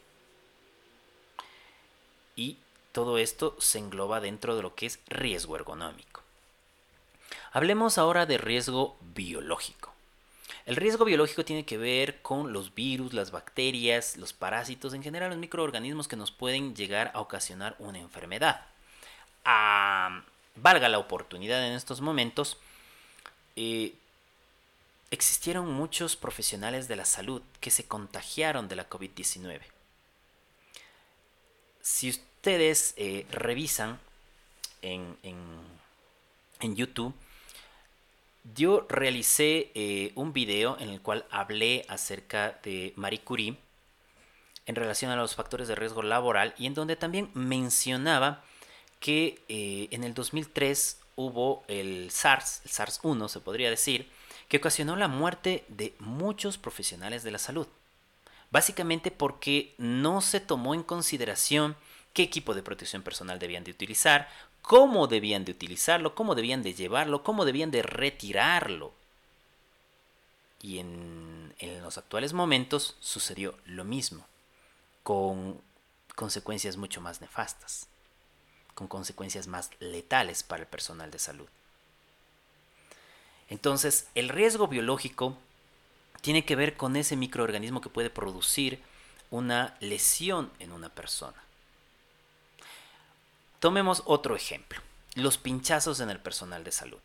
Y 2.36 2.60
todo 2.92 3.18
esto 3.18 3.56
se 3.60 3.80
engloba 3.80 4.20
dentro 4.20 4.56
de 4.56 4.62
lo 4.62 4.76
que 4.76 4.86
es 4.86 5.00
riesgo 5.08 5.56
ergonómico. 5.56 6.22
Hablemos 7.52 7.98
ahora 7.98 8.28
de 8.28 8.38
riesgo 8.38 8.96
biológico. 9.16 9.92
El 10.68 10.76
riesgo 10.76 11.04
biológico 11.04 11.44
tiene 11.44 11.66
que 11.66 11.80
ver 11.80 12.22
con 12.22 12.54
los 12.54 12.76
virus, 12.76 13.14
las 13.14 13.32
bacterias, 13.32 14.18
los 14.18 14.34
parásitos, 14.34 14.94
en 14.94 15.02
general 15.02 15.32
los 15.32 15.40
microorganismos 15.40 16.08
que 16.08 16.16
nos 16.16 16.30
pueden 16.30 16.76
llegar 16.76 17.10
a 17.16 17.22
ocasionar 17.22 17.76
una 17.80 17.98
enfermedad. 17.98 18.68
Ah, 19.46 20.22
valga 20.56 20.90
la 20.90 21.00
oportunidad 21.00 21.66
en 21.66 21.74
estos 21.74 22.00
momentos, 22.00 22.60
eh, 23.56 23.94
existieron 25.12 25.72
muchos 25.72 26.16
profesionales 26.16 26.88
de 26.88 26.96
la 26.96 27.06
salud 27.06 27.42
que 27.60 27.70
se 27.72 27.86
contagiaron 27.86 28.68
de 28.68 28.76
la 28.76 28.90
COVID-19. 28.90 29.62
Si 31.82 32.10
ustedes 32.10 32.94
eh, 32.98 33.26
revisan 33.32 34.00
en, 34.82 35.18
YouTube, 36.62 37.14
yo 38.56 38.86
realicé 38.90 39.72
eh, 39.76 40.12
un 40.16 40.34
video 40.34 40.78
en 40.80 40.90
el 40.90 41.02
cual 41.02 41.26
hablé 41.30 41.86
acerca 41.90 42.60
de 42.64 42.94
Marie 42.96 43.20
Curie 43.20 43.58
en 44.66 44.76
relación 44.76 45.12
a 45.12 45.16
los 45.16 45.36
factores 45.36 45.68
de 45.68 45.76
riesgo 45.76 46.02
laboral 46.02 46.56
y 46.58 46.66
en 46.66 46.74
donde 46.74 46.96
también 46.96 47.30
mencionaba 47.34 48.44
que 49.00 49.42
en 49.50 50.06
el 50.06 50.14
2003 50.14 51.03
hubo 51.16 51.64
el 51.68 52.12
SARS, 52.12 52.62
el 52.66 52.72
SARS-1 52.72 53.28
se 53.28 53.40
podría 53.40 53.70
decir, 53.70 54.10
que 54.48 54.58
ocasionó 54.58 54.96
la 54.96 55.08
muerte 55.08 55.66
de 55.68 55.96
muchos 56.00 56.58
profesionales 56.58 57.24
de 57.24 57.32
la 57.32 57.40
salud. 57.40 57.68
Básicamente 58.52 59.10
porque 59.10 59.74
no 59.78 60.22
se 60.22 60.40
tomó 60.40 60.76
en 60.76 60.84
consideración 60.84 61.76
qué 62.14 62.24
equipo 62.24 62.54
de 62.54 62.62
protección 62.62 63.02
personal 63.02 63.40
debían 63.40 63.64
de 63.64 63.72
utilizar, 63.72 64.30
cómo 64.62 65.08
debían 65.08 65.46
de 65.46 65.52
utilizarlo, 65.52 66.16
cómo 66.16 66.36
debían 66.36 66.64
de 66.64 66.74
llevarlo, 66.74 67.24
cómo 67.24 67.46
debían 67.46 67.72
de 67.72 67.82
retirarlo. 67.82 68.94
Y 70.62 70.80
en, 70.80 71.54
en 71.60 71.82
los 71.82 71.98
actuales 71.98 72.34
momentos 72.34 72.96
sucedió 73.00 73.58
lo 73.66 73.84
mismo, 73.84 74.26
con 75.04 75.60
consecuencias 76.16 76.78
mucho 76.78 77.02
más 77.02 77.22
nefastas, 77.22 77.88
con 78.74 78.88
consecuencias 78.88 79.48
más 79.48 79.70
letales 79.80 80.44
para 80.44 80.64
el 80.64 80.68
personal 80.68 81.12
de 81.12 81.20
salud. 81.20 81.48
Entonces, 83.50 84.08
el 84.16 84.30
riesgo 84.30 84.68
biológico 84.68 85.38
tiene 86.22 86.46
que 86.46 86.56
ver 86.56 86.76
con 86.76 86.96
ese 86.96 87.16
microorganismo 87.16 87.82
que 87.82 87.90
puede 87.90 88.10
producir 88.10 88.82
una 89.30 89.76
lesión 89.80 90.52
en 90.60 90.72
una 90.72 90.90
persona. 90.90 91.38
Tomemos 93.60 94.04
otro 94.06 94.36
ejemplo, 94.36 94.80
los 95.16 95.38
pinchazos 95.38 96.00
en 96.00 96.10
el 96.10 96.20
personal 96.20 96.64
de 96.64 96.72
salud. 96.72 97.02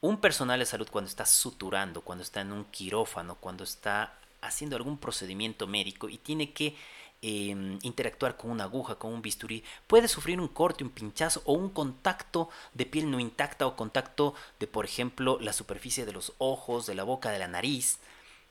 Un 0.00 0.20
personal 0.20 0.58
de 0.58 0.66
salud 0.66 0.88
cuando 0.90 1.08
está 1.08 1.26
suturando, 1.26 2.00
cuando 2.00 2.24
está 2.24 2.40
en 2.40 2.52
un 2.52 2.64
quirófano, 2.64 3.36
cuando 3.36 3.62
está 3.62 4.14
haciendo 4.40 4.76
algún 4.76 4.98
procedimiento 4.98 5.66
médico 5.66 6.08
y 6.08 6.18
tiene 6.18 6.52
que 6.52 6.76
em, 7.22 7.78
interactuar 7.82 8.36
con 8.36 8.50
una 8.50 8.64
aguja, 8.64 8.96
con 8.96 9.12
un 9.12 9.22
bisturí, 9.22 9.64
puede 9.86 10.08
sufrir 10.08 10.40
un 10.40 10.48
corte, 10.48 10.84
un 10.84 10.90
pinchazo 10.90 11.42
o 11.44 11.52
un 11.54 11.70
contacto 11.70 12.50
de 12.74 12.84
piel 12.86 13.10
no 13.10 13.20
intacta 13.20 13.66
o 13.66 13.76
contacto 13.76 14.34
de, 14.58 14.66
por 14.66 14.84
ejemplo, 14.84 15.38
la 15.40 15.52
superficie 15.52 16.04
de 16.04 16.12
los 16.12 16.32
ojos, 16.38 16.86
de 16.86 16.94
la 16.94 17.04
boca, 17.04 17.30
de 17.30 17.38
la 17.38 17.48
nariz, 17.48 17.98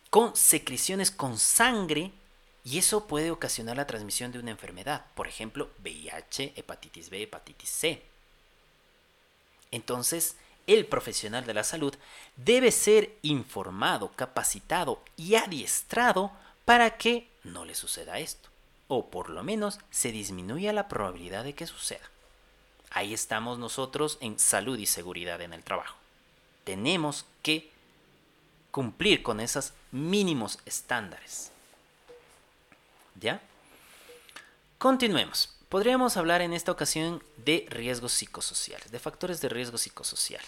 con 0.09 0.35
secreciones 0.35 1.11
con 1.11 1.37
sangre 1.37 2.11
y 2.63 2.77
eso 2.77 3.07
puede 3.07 3.31
ocasionar 3.31 3.77
la 3.77 3.87
transmisión 3.87 4.31
de 4.31 4.39
una 4.39 4.51
enfermedad, 4.51 5.05
por 5.15 5.27
ejemplo, 5.27 5.69
VIH, 5.83 6.53
hepatitis 6.55 7.09
B, 7.09 7.23
hepatitis 7.23 7.69
C. 7.69 8.03
Entonces, 9.71 10.35
el 10.67 10.85
profesional 10.85 11.45
de 11.45 11.53
la 11.53 11.63
salud 11.63 11.95
debe 12.35 12.71
ser 12.71 13.17
informado, 13.23 14.11
capacitado 14.15 15.01
y 15.17 15.35
adiestrado 15.35 16.31
para 16.65 16.97
que 16.97 17.27
no 17.43 17.65
le 17.65 17.73
suceda 17.73 18.19
esto, 18.19 18.49
o 18.93 19.05
por 19.05 19.29
lo 19.29 19.41
menos 19.41 19.79
se 19.89 20.12
disminuya 20.12 20.74
la 20.74 20.89
probabilidad 20.89 21.45
de 21.45 21.53
que 21.53 21.65
suceda. 21.65 22.10
Ahí 22.89 23.13
estamos 23.13 23.57
nosotros 23.57 24.17
en 24.19 24.38
salud 24.38 24.77
y 24.77 24.86
seguridad 24.86 25.39
en 25.39 25.53
el 25.53 25.63
trabajo. 25.63 25.95
Tenemos 26.65 27.25
que 27.41 27.71
cumplir 28.69 29.24
con 29.24 29.39
esos 29.39 29.71
mínimos 29.93 30.60
estándares. 30.65 31.53
¿Ya? 33.15 33.41
Continuemos. 34.77 35.55
Podríamos 35.69 36.17
hablar 36.17 36.41
en 36.41 36.51
esta 36.51 36.74
ocasión 36.74 37.24
de 37.38 37.65
riesgos 37.69 38.12
psicosociales, 38.12 38.91
de 38.91 39.00
factores 39.00 39.39
de 39.39 39.48
riesgo 39.48 39.77
psicosocial. 39.77 40.43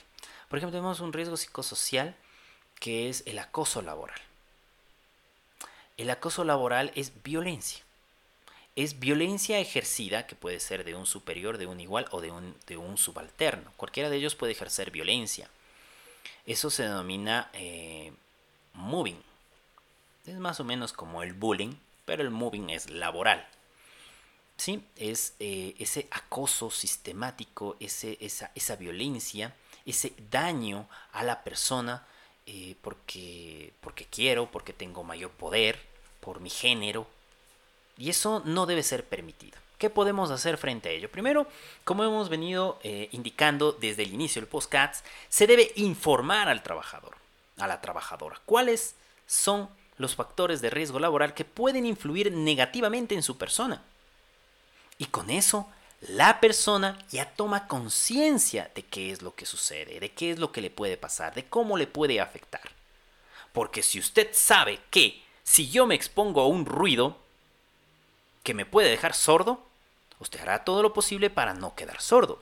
Por 0.49 0.57
ejemplo, 0.57 0.77
tenemos 0.77 0.99
un 0.99 1.13
riesgo 1.13 1.37
psicosocial 1.37 2.13
que 2.81 3.07
es 3.07 3.23
el 3.25 3.39
acoso 3.39 3.81
laboral. 3.81 4.19
El 5.95 6.09
acoso 6.09 6.43
laboral 6.43 6.91
es 6.95 7.23
violencia. 7.23 7.85
Es 8.75 8.99
violencia 8.99 9.59
ejercida, 9.59 10.25
que 10.25 10.35
puede 10.35 10.59
ser 10.59 10.83
de 10.83 10.95
un 10.95 11.05
superior, 11.05 11.57
de 11.57 11.67
un 11.67 11.79
igual 11.79 12.07
o 12.11 12.21
de 12.21 12.31
un, 12.31 12.55
de 12.65 12.77
un 12.77 12.97
subalterno. 12.97 13.71
Cualquiera 13.77 14.09
de 14.09 14.17
ellos 14.17 14.35
puede 14.35 14.53
ejercer 14.53 14.89
violencia. 14.89 15.49
Eso 16.45 16.69
se 16.69 16.83
denomina 16.83 17.49
eh, 17.53 18.11
moving. 18.73 19.21
Es 20.25 20.35
más 20.35 20.59
o 20.59 20.63
menos 20.63 20.93
como 20.93 21.21
el 21.21 21.33
bullying, 21.33 21.75
pero 22.05 22.23
el 22.23 22.31
moving 22.31 22.69
es 22.69 22.89
laboral. 22.89 23.47
¿sí? 24.57 24.83
Es 24.95 25.35
eh, 25.39 25.75
ese 25.79 26.07
acoso 26.11 26.71
sistemático, 26.71 27.75
ese, 27.79 28.17
esa, 28.21 28.51
esa, 28.55 28.75
violencia, 28.75 29.55
ese 29.85 30.13
daño 30.31 30.87
a 31.11 31.23
la 31.23 31.43
persona 31.43 32.05
eh, 32.45 32.75
porque, 32.81 33.73
porque 33.81 34.05
quiero, 34.05 34.51
porque 34.51 34.73
tengo 34.73 35.03
mayor 35.03 35.31
poder, 35.31 35.79
por 36.19 36.39
mi 36.39 36.49
género. 36.49 37.07
Y 37.97 38.09
eso 38.09 38.41
no 38.45 38.65
debe 38.65 38.83
ser 38.83 39.05
permitido. 39.05 39.57
¿Qué 39.77 39.89
podemos 39.89 40.31
hacer 40.31 40.57
frente 40.57 40.89
a 40.89 40.91
ello? 40.91 41.11
Primero, 41.11 41.47
como 41.83 42.03
hemos 42.03 42.29
venido 42.29 42.79
eh, 42.83 43.09
indicando 43.11 43.73
desde 43.73 44.03
el 44.03 44.13
inicio 44.13 44.41
del 44.41 44.49
postcats, 44.49 45.03
se 45.29 45.47
debe 45.47 45.71
informar 45.75 46.47
al 46.47 46.63
trabajador, 46.63 47.15
a 47.57 47.67
la 47.67 47.81
trabajadora, 47.81 48.39
cuáles 48.45 48.95
son 49.27 49.69
los 49.97 50.15
factores 50.15 50.61
de 50.61 50.69
riesgo 50.69 50.99
laboral 50.99 51.33
que 51.33 51.45
pueden 51.45 51.85
influir 51.85 52.31
negativamente 52.31 53.13
en 53.15 53.23
su 53.23 53.37
persona 53.37 53.83
y 54.97 55.05
con 55.05 55.29
eso, 55.29 55.67
la 56.01 56.39
persona 56.39 56.97
ya 57.09 57.25
toma 57.25 57.67
conciencia 57.67 58.71
de 58.75 58.83
qué 58.83 59.11
es 59.11 59.21
lo 59.21 59.35
que 59.35 59.45
sucede, 59.45 59.99
de 59.99 60.11
qué 60.11 60.31
es 60.31 60.39
lo 60.39 60.51
que 60.51 60.61
le 60.61 60.69
puede 60.69 60.97
pasar, 60.97 61.33
de 61.33 61.45
cómo 61.45 61.77
le 61.77 61.87
puede 61.87 62.19
afectar. 62.19 62.69
Porque 63.51 63.83
si 63.83 63.99
usted 63.99 64.29
sabe 64.33 64.79
que 64.89 65.21
si 65.43 65.69
yo 65.69 65.85
me 65.85 65.95
expongo 65.95 66.41
a 66.41 66.47
un 66.47 66.65
ruido 66.65 67.17
que 68.43 68.53
me 68.53 68.65
puede 68.65 68.89
dejar 68.89 69.13
sordo, 69.13 69.65
usted 70.19 70.41
hará 70.41 70.63
todo 70.63 70.81
lo 70.81 70.93
posible 70.93 71.29
para 71.29 71.53
no 71.53 71.75
quedar 71.75 72.01
sordo. 72.01 72.41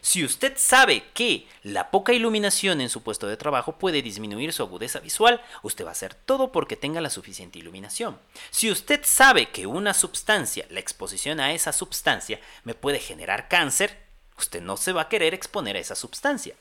Si 0.00 0.24
usted 0.24 0.54
sabe 0.56 1.04
que 1.14 1.46
la 1.62 1.90
poca 1.90 2.12
iluminación 2.12 2.80
en 2.80 2.90
su 2.90 3.02
puesto 3.02 3.26
de 3.26 3.36
trabajo 3.36 3.76
puede 3.76 4.02
disminuir 4.02 4.52
su 4.52 4.62
agudeza 4.62 5.00
visual, 5.00 5.42
usted 5.62 5.84
va 5.84 5.90
a 5.90 5.92
hacer 5.92 6.14
todo 6.14 6.52
porque 6.52 6.76
tenga 6.76 7.00
la 7.00 7.10
suficiente 7.10 7.58
iluminación. 7.58 8.18
Si 8.50 8.70
usted 8.70 9.00
sabe 9.04 9.50
que 9.50 9.66
una 9.66 9.94
sustancia, 9.94 10.66
la 10.70 10.80
exposición 10.80 11.40
a 11.40 11.52
esa 11.52 11.72
sustancia, 11.72 12.40
me 12.64 12.74
puede 12.74 12.98
generar 12.98 13.48
cáncer, 13.48 13.98
usted 14.38 14.62
no 14.62 14.76
se 14.76 14.92
va 14.92 15.02
a 15.02 15.08
querer 15.08 15.34
exponer 15.34 15.76
a 15.76 15.80
esa 15.80 15.94
sustancia, 15.94 16.54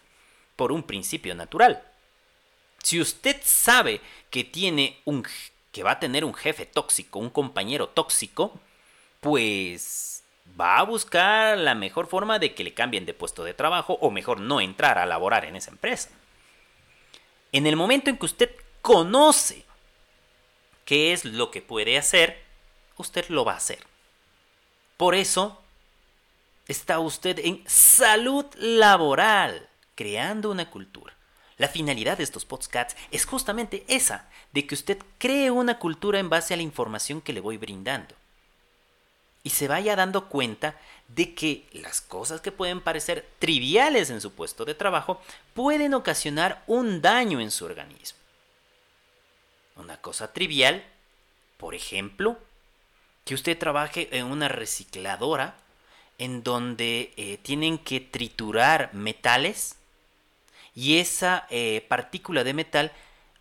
por 0.56 0.72
un 0.72 0.84
principio 0.84 1.36
natural. 1.36 1.84
Si 2.82 3.00
usted 3.00 3.42
sabe 3.44 4.02
que 4.30 4.44
tiene 4.44 5.02
un 5.06 5.26
que 5.74 5.84
va 5.84 5.92
a 5.92 6.00
tener 6.00 6.24
un 6.24 6.36
jefe 6.36 6.66
tóxico, 6.68 7.20
un 7.20 7.32
compañero 7.32 7.90
tóxico, 7.90 8.58
pues 9.20 10.24
va 10.60 10.78
a 10.78 10.84
buscar 10.84 11.58
la 11.58 11.74
mejor 11.74 12.06
forma 12.08 12.38
de 12.38 12.54
que 12.54 12.64
le 12.64 12.76
cambien 12.76 13.08
de 13.08 13.16
puesto 13.16 13.44
de 13.44 13.56
trabajo 13.56 13.98
o 14.00 14.12
mejor 14.12 14.40
no 14.40 14.62
entrar 14.62 15.00
a 15.00 15.08
laborar 15.08 15.46
en 15.46 15.56
esa 15.56 15.72
empresa. 15.72 16.10
En 17.52 17.66
el 17.66 17.76
momento 17.76 18.12
en 18.12 18.18
que 18.18 18.26
usted 18.26 18.56
conoce 18.84 19.66
qué 20.86 21.12
es 21.12 21.26
lo 21.26 21.50
que 21.50 21.64
puede 21.64 21.98
hacer, 21.98 22.44
usted 22.98 23.28
lo 23.30 23.44
va 23.44 23.54
a 23.54 23.58
hacer. 23.58 23.80
Por 24.96 25.16
eso 25.16 25.60
está 26.68 27.00
usted 27.00 27.40
en 27.40 27.64
salud 27.66 28.46
laboral, 28.58 29.68
creando 29.96 30.52
una 30.52 30.70
cultura. 30.70 31.16
La 31.64 31.70
finalidad 31.70 32.18
de 32.18 32.26
estos 32.26 32.44
podcasts 32.44 32.94
es 33.10 33.26
justamente 33.26 33.86
esa, 33.88 34.30
de 34.52 34.68
que 34.68 34.76
usted 34.76 34.98
cree 35.18 35.50
una 35.50 35.80
cultura 35.80 36.20
en 36.20 36.30
base 36.30 36.54
a 36.54 36.58
la 36.58 36.64
información 36.64 37.22
que 37.22 37.32
le 37.32 37.40
voy 37.40 37.56
brindando 37.56 38.16
y 39.44 39.52
se 39.52 39.70
vaya 39.70 39.96
dando 39.96 40.28
cuenta 40.28 40.78
de 41.08 41.34
que 41.34 41.66
las 41.72 42.02
cosas 42.02 42.42
que 42.42 42.52
pueden 42.52 42.82
parecer 42.82 43.26
triviales 43.40 44.10
en 44.10 44.20
su 44.20 44.34
puesto 44.34 44.66
de 44.66 44.76
trabajo 44.76 45.22
pueden 45.54 45.94
ocasionar 45.94 46.66
un 46.68 47.02
daño 47.02 47.40
en 47.40 47.50
su 47.50 47.64
organismo. 47.64 48.20
Una 49.78 49.96
cosa 50.02 50.34
trivial, 50.34 50.84
por 51.56 51.76
ejemplo, 51.76 52.38
que 53.24 53.36
usted 53.36 53.58
trabaje 53.58 54.10
en 54.12 54.26
una 54.26 54.50
recicladora 54.50 55.56
en 56.18 56.44
donde 56.44 57.14
eh, 57.16 57.38
tienen 57.42 57.78
que 57.78 58.02
triturar 58.02 58.94
metales 58.94 59.78
y 60.76 60.98
esa 61.00 61.48
eh, 61.50 61.86
partícula 61.88 62.44
de 62.44 62.54
metal 62.54 62.92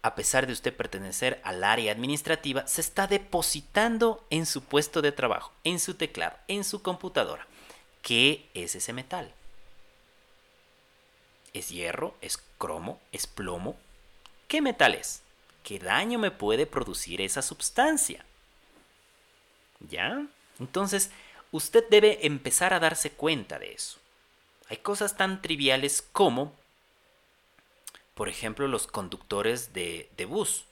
a 0.02 0.16
pesar 0.16 0.46
de 0.46 0.52
usted 0.52 0.74
pertenecer 0.74 1.40
al 1.44 1.62
área 1.62 1.92
administrativa, 1.92 2.66
se 2.66 2.80
está 2.80 3.06
depositando 3.06 4.26
en 4.30 4.46
su 4.46 4.64
puesto 4.64 5.00
de 5.00 5.12
trabajo, 5.12 5.52
en 5.62 5.78
su 5.78 5.94
teclado, 5.94 6.36
en 6.48 6.64
su 6.64 6.82
computadora. 6.82 7.46
¿Qué 8.02 8.48
es 8.52 8.74
ese 8.74 8.92
metal? 8.92 9.32
¿Es 11.52 11.68
hierro? 11.68 12.16
¿Es 12.20 12.38
cromo? 12.58 13.00
¿Es 13.12 13.28
plomo? 13.28 13.76
¿Qué 14.48 14.60
metal 14.60 14.94
es? 14.94 15.22
¿Qué 15.62 15.78
daño 15.78 16.18
me 16.18 16.32
puede 16.32 16.66
producir 16.66 17.20
esa 17.20 17.40
sustancia? 17.40 18.24
¿Ya? 19.88 20.26
Entonces, 20.58 21.10
usted 21.52 21.84
debe 21.90 22.26
empezar 22.26 22.74
a 22.74 22.80
darse 22.80 23.12
cuenta 23.12 23.60
de 23.60 23.72
eso. 23.72 23.98
Hay 24.68 24.78
cosas 24.78 25.16
tan 25.16 25.42
triviales 25.42 26.02
como 26.12 26.52
por 28.22 28.28
ejemplo, 28.28 28.68
los 28.68 28.86
conductores 28.86 29.72
de, 29.72 30.08
bus. 30.28 30.66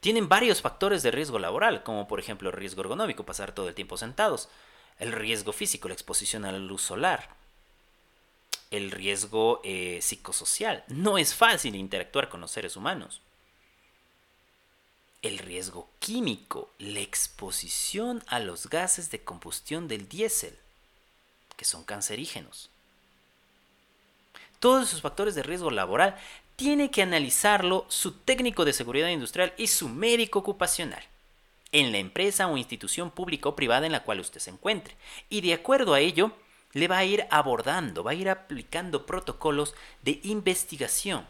Tienen 0.00 0.28
varios 0.28 0.60
factores 0.60 1.02
de 1.02 1.10
riesgo 1.10 1.38
laboral, 1.38 1.82
como 1.82 2.06
por 2.06 2.20
ejemplo 2.20 2.50
el 2.50 2.56
riesgo 2.56 2.82
ergonómico, 2.82 3.24
pasar 3.24 3.52
todo 3.52 3.70
el 3.70 3.74
tiempo 3.74 3.96
sentados, 3.96 4.50
el 4.98 5.12
riesgo 5.12 5.54
físico, 5.54 5.88
la 5.88 5.94
exposición 5.94 6.44
a 6.44 6.52
la 6.52 6.58
luz 6.58 6.82
solar, 6.82 7.36
el 8.70 8.90
riesgo 8.90 9.62
eh, 9.64 10.00
psicosocial. 10.02 10.84
No 10.88 11.16
es 11.16 11.34
fácil 11.34 11.74
interactuar 11.74 12.28
con 12.28 12.42
los 12.42 12.50
seres 12.50 12.76
humanos. 12.76 13.22
El 15.22 15.38
riesgo 15.38 15.88
químico, 16.00 16.70
la 16.78 17.00
exposición 17.00 18.22
a 18.26 18.40
los 18.40 18.68
gases 18.68 19.10
de 19.10 19.24
combustión 19.24 19.88
del 19.88 20.06
diésel, 20.06 20.58
que 21.56 21.64
son 21.64 21.82
cancerígenos. 21.82 22.68
Todos 24.60 24.88
esos 24.88 25.00
factores 25.00 25.34
de 25.34 25.42
riesgo 25.42 25.70
laboral 25.70 26.18
tiene 26.56 26.90
que 26.90 27.02
analizarlo 27.02 27.86
su 27.88 28.12
técnico 28.12 28.64
de 28.64 28.72
seguridad 28.72 29.08
industrial 29.08 29.52
y 29.56 29.66
su 29.66 29.88
médico 29.88 30.38
ocupacional 30.40 31.02
en 31.72 31.90
la 31.90 31.98
empresa 31.98 32.46
o 32.46 32.56
institución 32.56 33.10
pública 33.10 33.48
o 33.48 33.56
privada 33.56 33.86
en 33.86 33.92
la 33.92 34.04
cual 34.04 34.20
usted 34.20 34.40
se 34.40 34.50
encuentre. 34.50 34.94
Y 35.28 35.40
de 35.40 35.54
acuerdo 35.54 35.94
a 35.94 36.00
ello, 36.00 36.32
le 36.72 36.88
va 36.88 36.98
a 36.98 37.04
ir 37.04 37.26
abordando, 37.30 38.04
va 38.04 38.12
a 38.12 38.14
ir 38.14 38.28
aplicando 38.28 39.06
protocolos 39.06 39.74
de 40.02 40.20
investigación 40.22 41.26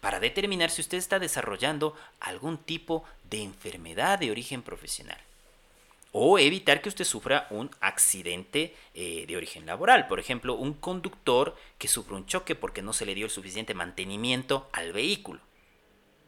para 0.00 0.20
determinar 0.20 0.70
si 0.70 0.82
usted 0.82 0.98
está 0.98 1.18
desarrollando 1.18 1.94
algún 2.20 2.58
tipo 2.58 3.04
de 3.30 3.42
enfermedad 3.42 4.18
de 4.18 4.30
origen 4.30 4.62
profesional 4.62 5.18
o 6.18 6.38
evitar 6.38 6.80
que 6.80 6.88
usted 6.88 7.04
sufra 7.04 7.46
un 7.50 7.70
accidente 7.78 8.74
eh, 8.94 9.26
de 9.28 9.36
origen 9.36 9.66
laboral. 9.66 10.06
Por 10.06 10.18
ejemplo, 10.18 10.54
un 10.54 10.72
conductor 10.72 11.54
que 11.76 11.88
sufre 11.88 12.14
un 12.14 12.24
choque 12.24 12.54
porque 12.54 12.80
no 12.80 12.94
se 12.94 13.04
le 13.04 13.14
dio 13.14 13.26
el 13.26 13.30
suficiente 13.30 13.74
mantenimiento 13.74 14.66
al 14.72 14.94
vehículo, 14.94 15.40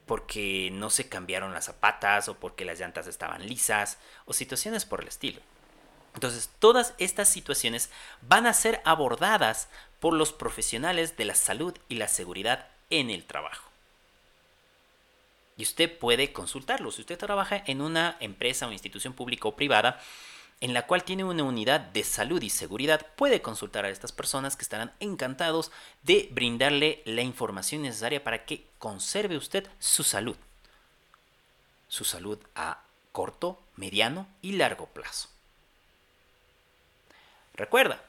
porque 0.05 0.69
no 0.75 0.91
se 0.91 1.09
cambiaron 1.09 1.55
las 1.55 1.65
zapatas 1.65 2.29
o 2.29 2.35
porque 2.35 2.67
las 2.67 2.79
llantas 2.79 3.07
estaban 3.07 3.47
lisas 3.47 3.99
o 4.27 4.35
situaciones 4.35 4.85
por 4.85 5.01
el 5.01 5.09
estilo. 5.09 5.41
Entonces, 6.13 6.51
todas 6.59 6.93
estas 6.99 7.31
situaciones 7.31 7.89
van 8.21 8.47
a 8.47 8.53
ser 8.53 8.83
abordadas 8.85 9.71
por 10.01 10.13
los 10.13 10.35
profesionales 10.35 11.17
de 11.17 11.25
la 11.25 11.35
salud 11.35 11.75
y 11.89 11.95
la 11.95 12.09
seguridad 12.09 12.69
en 12.91 13.09
el 13.09 13.25
trabajo. 13.25 13.68
Y 15.59 15.65
usted 15.65 15.99
puede 15.99 16.33
consultarlo. 16.33 16.91
Si 16.91 17.03
usted 17.03 17.19
trabaja 17.19 17.63
en 17.67 17.83
una 17.83 18.17
empresa 18.21 18.67
o 18.67 18.73
institución 18.73 19.13
pública 19.13 19.49
o 19.49 19.57
privada 19.57 20.01
en 20.61 20.73
la 20.73 20.87
cual 20.87 21.05
tiene 21.05 21.25
una 21.25 21.43
unidad 21.43 21.81
de 21.81 22.03
salud 22.05 22.41
y 22.43 22.49
seguridad, 22.49 23.07
puede 23.17 23.43
consultar 23.43 23.85
a 23.85 23.91
estas 23.91 24.13
personas 24.13 24.57
que 24.57 24.63
estarán 24.63 24.93
encantados 25.01 25.71
de 26.03 26.29
brindarle 26.33 27.03
la 27.05 27.23
información 27.23 27.83
necesaria 27.83 28.25
para 28.25 28.47
que 28.47 28.65
conserve 28.79 29.37
usted 29.37 29.69
su 29.79 30.03
salud. 30.03 30.37
Su 31.89 32.05
salud 32.05 32.39
a 32.55 32.83
corto, 33.13 33.61
mediano 33.77 34.27
y 34.41 34.53
largo 34.53 34.87
plazo. 34.87 35.29
Recuerda, 37.55 38.03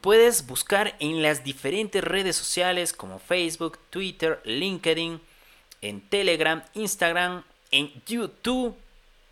Puedes 0.00 0.46
buscar 0.46 0.96
en 0.98 1.22
las 1.22 1.44
diferentes 1.44 2.02
redes 2.02 2.34
sociales 2.34 2.92
como 2.92 3.20
Facebook, 3.20 3.78
Twitter, 3.90 4.40
LinkedIn, 4.44 5.20
en 5.82 6.00
Telegram, 6.08 6.62
Instagram, 6.74 7.44
en 7.70 7.92
YouTube 8.06 8.76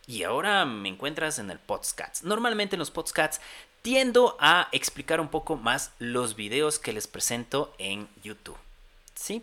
y 0.06 0.22
ahora 0.22 0.64
me 0.64 0.88
encuentras 0.88 1.38
en 1.38 1.50
el 1.50 1.58
podcast. 1.58 2.22
Normalmente 2.24 2.76
en 2.76 2.80
los 2.80 2.90
podcasts 2.90 3.40
tiendo 3.82 4.36
a 4.40 4.68
explicar 4.72 5.20
un 5.20 5.28
poco 5.28 5.56
más 5.56 5.92
los 5.98 6.36
videos 6.36 6.78
que 6.78 6.92
les 6.92 7.06
presento 7.06 7.74
en 7.78 8.08
YouTube. 8.22 8.56
¿Sí? 9.14 9.42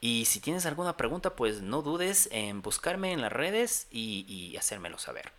Y 0.00 0.26
si 0.26 0.40
tienes 0.40 0.66
alguna 0.66 0.96
pregunta, 0.96 1.34
pues 1.34 1.62
no 1.62 1.82
dudes 1.82 2.28
en 2.30 2.62
buscarme 2.62 3.12
en 3.12 3.22
las 3.22 3.32
redes 3.32 3.86
y, 3.90 4.24
y 4.28 4.56
hacérmelo 4.56 4.98
saber. 4.98 5.32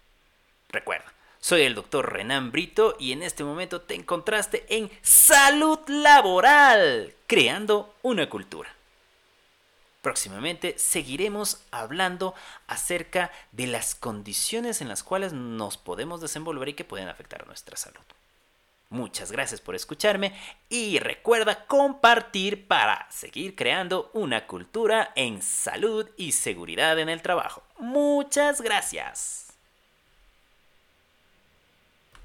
Recuerda, 0.70 1.14
soy 1.40 1.62
el 1.62 1.76
doctor 1.76 2.12
Renan 2.12 2.52
Brito 2.52 2.98
y 3.00 3.14
en 3.14 3.24
este 3.24 3.44
momento 3.44 3.82
te 3.82 3.96
encontraste 3.96 4.66
en 4.68 4.92
Salud 5.02 5.80
Laboral, 5.88 7.14
creando 7.28 7.96
una 8.02 8.30
cultura. 8.30 8.77
Próximamente 10.08 10.76
seguiremos 10.78 11.66
hablando 11.70 12.34
acerca 12.68 13.30
de 13.52 13.68
las 13.68 13.94
condiciones 13.94 14.80
en 14.80 14.88
las 14.88 15.04
cuales 15.04 15.34
nos 15.34 15.76
podemos 15.76 16.22
desenvolver 16.22 16.70
y 16.70 16.76
que 16.76 16.86
pueden 16.86 17.10
afectar 17.10 17.46
nuestra 17.46 17.76
salud. 17.76 18.00
Muchas 18.90 19.34
gracias 19.34 19.60
por 19.60 19.76
escucharme 19.76 20.34
y 20.70 21.00
recuerda 21.00 21.66
compartir 21.66 22.70
para 22.70 23.06
seguir 23.12 23.54
creando 23.54 24.10
una 24.14 24.48
cultura 24.48 25.12
en 25.18 25.42
salud 25.42 26.08
y 26.16 26.32
seguridad 26.32 26.98
en 27.00 27.10
el 27.10 27.22
trabajo. 27.22 27.64
Muchas 27.78 28.62
gracias. 28.62 29.47